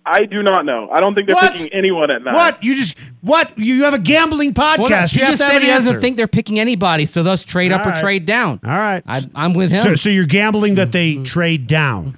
I 0.07 0.25
do 0.25 0.43
not 0.43 0.65
know. 0.65 0.89
I 0.91 1.01
don't 1.01 1.13
think 1.15 1.27
they're 1.27 1.35
What? 1.37 1.53
picking 1.55 1.71
anyone 1.75 2.11
at 2.11 2.23
nine. 2.23 2.35
What? 2.35 2.63
You 2.63 2.77
just 2.77 2.97
what? 3.21 3.59
You 3.59 3.75
you 3.75 3.85
have 3.85 3.95
a 3.95 3.99
gambling 3.99 4.55
podcast. 4.55 4.79
Well, 4.79 4.89
you 4.91 4.91
he 4.91 4.97
have 4.97 5.09
just 5.09 5.17
to 5.17 5.27
have 5.27 5.37
said 5.39 5.57
an 5.57 5.63
he 5.63 5.69
doesn't 5.69 6.01
think 6.01 6.17
they're 6.17 6.29
picking 6.29 6.61
anybody, 6.61 7.05
so 7.05 7.25
thus 7.25 7.45
trade 7.45 7.73
up 7.73 7.85
All 7.85 7.93
or 7.93 8.01
trade 8.01 8.25
down. 8.27 8.61
All 8.65 8.71
right. 8.71 9.03
I, 9.07 9.23
I'm 9.35 9.55
with 9.55 9.73
him. 9.73 9.83
so, 9.83 9.95
so 9.97 10.09
you're 10.09 10.25
gambling 10.27 10.77
that 10.77 10.93
they 10.93 11.15
Mm-hmm. 11.15 11.25
trade 11.25 11.67
down. 11.67 12.17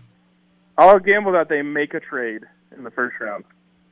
I'll 0.81 0.99
gamble 0.99 1.33
that 1.33 1.49
they 1.49 1.63
make 1.63 1.95
a 1.95 2.01
trade 2.01 2.43
in 2.77 2.85
the 2.85 2.91
first 2.91 3.21
round. 3.21 3.45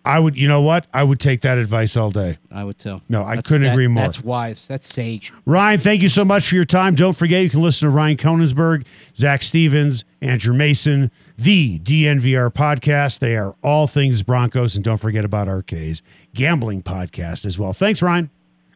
I 0.04 0.18
would. 0.18 0.38
You 0.38 0.48
know 0.48 0.62
what? 0.62 0.86
I 0.94 1.04
would 1.04 1.20
take 1.20 1.42
that 1.42 1.58
advice 1.58 1.94
all 1.94 2.10
day. 2.10 2.38
I 2.50 2.64
would 2.64 2.78
too. 2.78 3.02
No, 3.10 3.22
I 3.24 3.30
That's- 3.34 3.46
couldn't 3.46 3.64
that- 3.66 3.72
agree 3.72 3.88
more. 3.88 4.04
That's 4.04 4.24
wise. 4.24 4.66
That's 4.66 4.90
sage. 4.90 5.32
Ryan, 5.44 5.78
thank 5.80 6.00
you 6.00 6.08
so 6.08 6.24
much 6.24 6.48
for 6.48 6.54
your 6.54 6.64
time. 6.64 6.94
Don't 6.94 7.14
forget, 7.16 7.42
you 7.42 7.50
can 7.50 7.60
listen 7.60 7.86
to 7.86 7.90
Ryan 7.94 8.16
Koenigsberg, 8.16 8.86
Zach 9.14 9.42
Stevens, 9.42 10.06
Andrew 10.22 10.54
Mason, 10.54 11.10
the 11.36 11.78
DNVR 11.80 12.48
podcast. 12.48 13.18
They 13.18 13.36
are 13.36 13.54
all 13.62 13.86
things 13.86 14.22
Broncos. 14.22 14.76
And 14.76 14.84
don't 14.84 14.96
forget 14.96 15.26
about 15.26 15.46
RK's 15.46 16.02
gambling 16.32 16.82
podcast 16.82 17.44
as 17.44 17.58
well. 17.58 17.74
Thanks, 17.74 18.00
Ryan. 18.00 18.30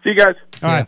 See 0.05 0.11
you 0.11 0.17
guys. 0.17 0.35
All 0.63 0.69
right. 0.69 0.87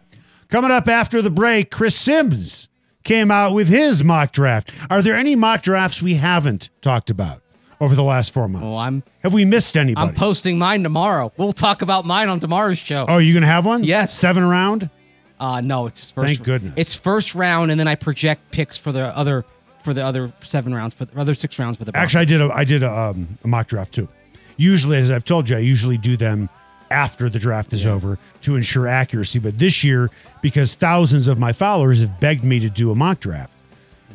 Coming 0.48 0.70
up 0.72 0.88
after 0.88 1.22
the 1.22 1.30
break, 1.30 1.70
Chris 1.70 1.96
Sims 1.96 2.68
came 3.04 3.30
out 3.30 3.52
with 3.54 3.68
his 3.68 4.02
mock 4.02 4.32
draft. 4.32 4.72
Are 4.90 5.02
there 5.02 5.14
any 5.14 5.36
mock 5.36 5.62
drafts 5.62 6.02
we 6.02 6.14
haven't 6.14 6.70
talked 6.82 7.10
about 7.10 7.42
over 7.80 7.94
the 7.94 8.02
last 8.02 8.32
four 8.32 8.48
months? 8.48 8.66
Well, 8.66 8.78
I'm- 8.78 9.02
Have 9.22 9.32
we 9.34 9.44
missed 9.44 9.76
anybody? 9.76 10.08
I'm 10.08 10.14
posting 10.14 10.58
mine 10.58 10.82
tomorrow. 10.82 11.32
We'll 11.36 11.52
talk 11.52 11.82
about 11.82 12.04
mine 12.04 12.28
on 12.28 12.40
tomorrow's 12.40 12.78
show. 12.78 13.04
oh, 13.08 13.14
are 13.14 13.20
you 13.20 13.32
going 13.32 13.42
to 13.42 13.46
have 13.48 13.66
one? 13.66 13.84
Yes. 13.84 14.12
Seven 14.12 14.44
round? 14.44 14.90
Uh, 15.38 15.60
no, 15.60 15.86
it's 15.86 16.10
first. 16.10 16.26
Thank 16.26 16.42
goodness. 16.42 16.74
It's 16.76 16.94
first 16.94 17.34
round, 17.34 17.70
and 17.70 17.78
then 17.78 17.88
I 17.88 17.94
project 17.96 18.50
picks 18.52 18.78
for 18.78 18.92
the 18.92 19.16
other 19.16 19.44
for 19.82 19.92
the 19.92 20.02
other 20.02 20.32
seven 20.40 20.72
rounds 20.74 20.94
for 20.94 21.04
the 21.04 21.20
other 21.20 21.34
six 21.34 21.58
rounds 21.58 21.76
for 21.76 21.84
the. 21.84 21.92
Broncos. 21.92 22.14
Actually, 22.14 22.20
I 22.22 22.24
did 22.24 22.40
a 22.40 22.54
I 22.54 22.64
did 22.64 22.82
a, 22.84 22.90
um, 22.90 23.38
a 23.42 23.48
mock 23.48 23.66
draft 23.66 23.92
too. 23.92 24.08
Usually, 24.56 24.96
as 24.96 25.10
I've 25.10 25.24
told 25.24 25.50
you, 25.50 25.56
I 25.56 25.58
usually 25.58 25.98
do 25.98 26.16
them 26.16 26.48
after 26.94 27.28
the 27.28 27.38
draft 27.38 27.72
is 27.72 27.84
over 27.84 28.18
to 28.42 28.54
ensure 28.56 28.86
accuracy. 28.86 29.38
But 29.40 29.58
this 29.58 29.82
year, 29.82 30.10
because 30.40 30.74
thousands 30.76 31.28
of 31.28 31.38
my 31.38 31.52
followers 31.52 32.00
have 32.00 32.20
begged 32.20 32.44
me 32.44 32.60
to 32.60 32.70
do 32.70 32.90
a 32.90 32.94
mock 32.94 33.20
draft, 33.20 33.52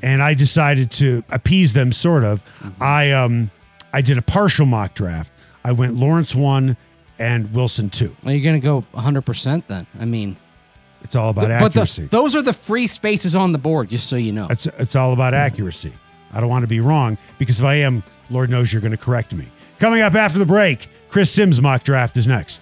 and 0.02 0.24
I 0.24 0.34
decided 0.34 0.90
to 0.92 1.24
appease 1.30 1.74
them, 1.74 1.92
sort 1.92 2.24
of. 2.24 2.44
Mm-hmm. 2.60 2.84
I 2.84 3.12
um 3.12 3.52
I 3.94 4.02
did 4.02 4.18
a 4.18 4.22
partial 4.22 4.66
mock 4.66 4.94
draft. 4.94 5.32
I 5.64 5.74
went 5.74 5.96
Lawrence 5.96 6.34
one 6.34 6.78
and 7.20 7.54
Wilson 7.54 7.90
two. 7.90 8.16
Well, 8.24 8.34
you're 8.34 8.46
gonna 8.46 8.62
go 8.62 8.82
100 8.92 9.22
percent 9.24 9.68
then. 9.68 9.86
I 10.00 10.06
mean, 10.06 10.38
It's 11.04 11.16
all 11.16 11.30
about 11.30 11.42
but 11.60 11.74
the, 11.74 11.82
accuracy. 11.82 12.06
those 12.06 12.36
are 12.36 12.42
the 12.42 12.54
free 12.54 12.88
spaces 12.88 13.36
on 13.36 13.52
the 13.52 13.58
board, 13.60 13.90
just 13.90 14.08
so 14.08 14.16
you 14.16 14.32
know. 14.32 14.48
It's 14.50 14.66
it's 14.78 14.96
all 14.96 15.12
about 15.12 15.34
accuracy. 15.34 15.92
I 16.32 16.40
don't 16.40 16.50
want 16.50 16.64
to 16.64 16.68
be 16.68 16.80
wrong 16.80 17.18
because 17.40 17.60
if 17.60 17.66
I 17.66 17.76
am, 17.76 18.04
Lord 18.30 18.50
knows 18.50 18.72
you're 18.72 18.82
going 18.84 18.92
to 18.92 18.98
correct 18.98 19.34
me. 19.34 19.46
Coming 19.80 20.02
up 20.02 20.14
after 20.14 20.38
the 20.38 20.46
break, 20.46 20.90
Chris 21.08 21.32
Sims 21.32 21.62
mock 21.62 21.84
draft 21.84 22.18
is 22.18 22.28
next. 22.28 22.62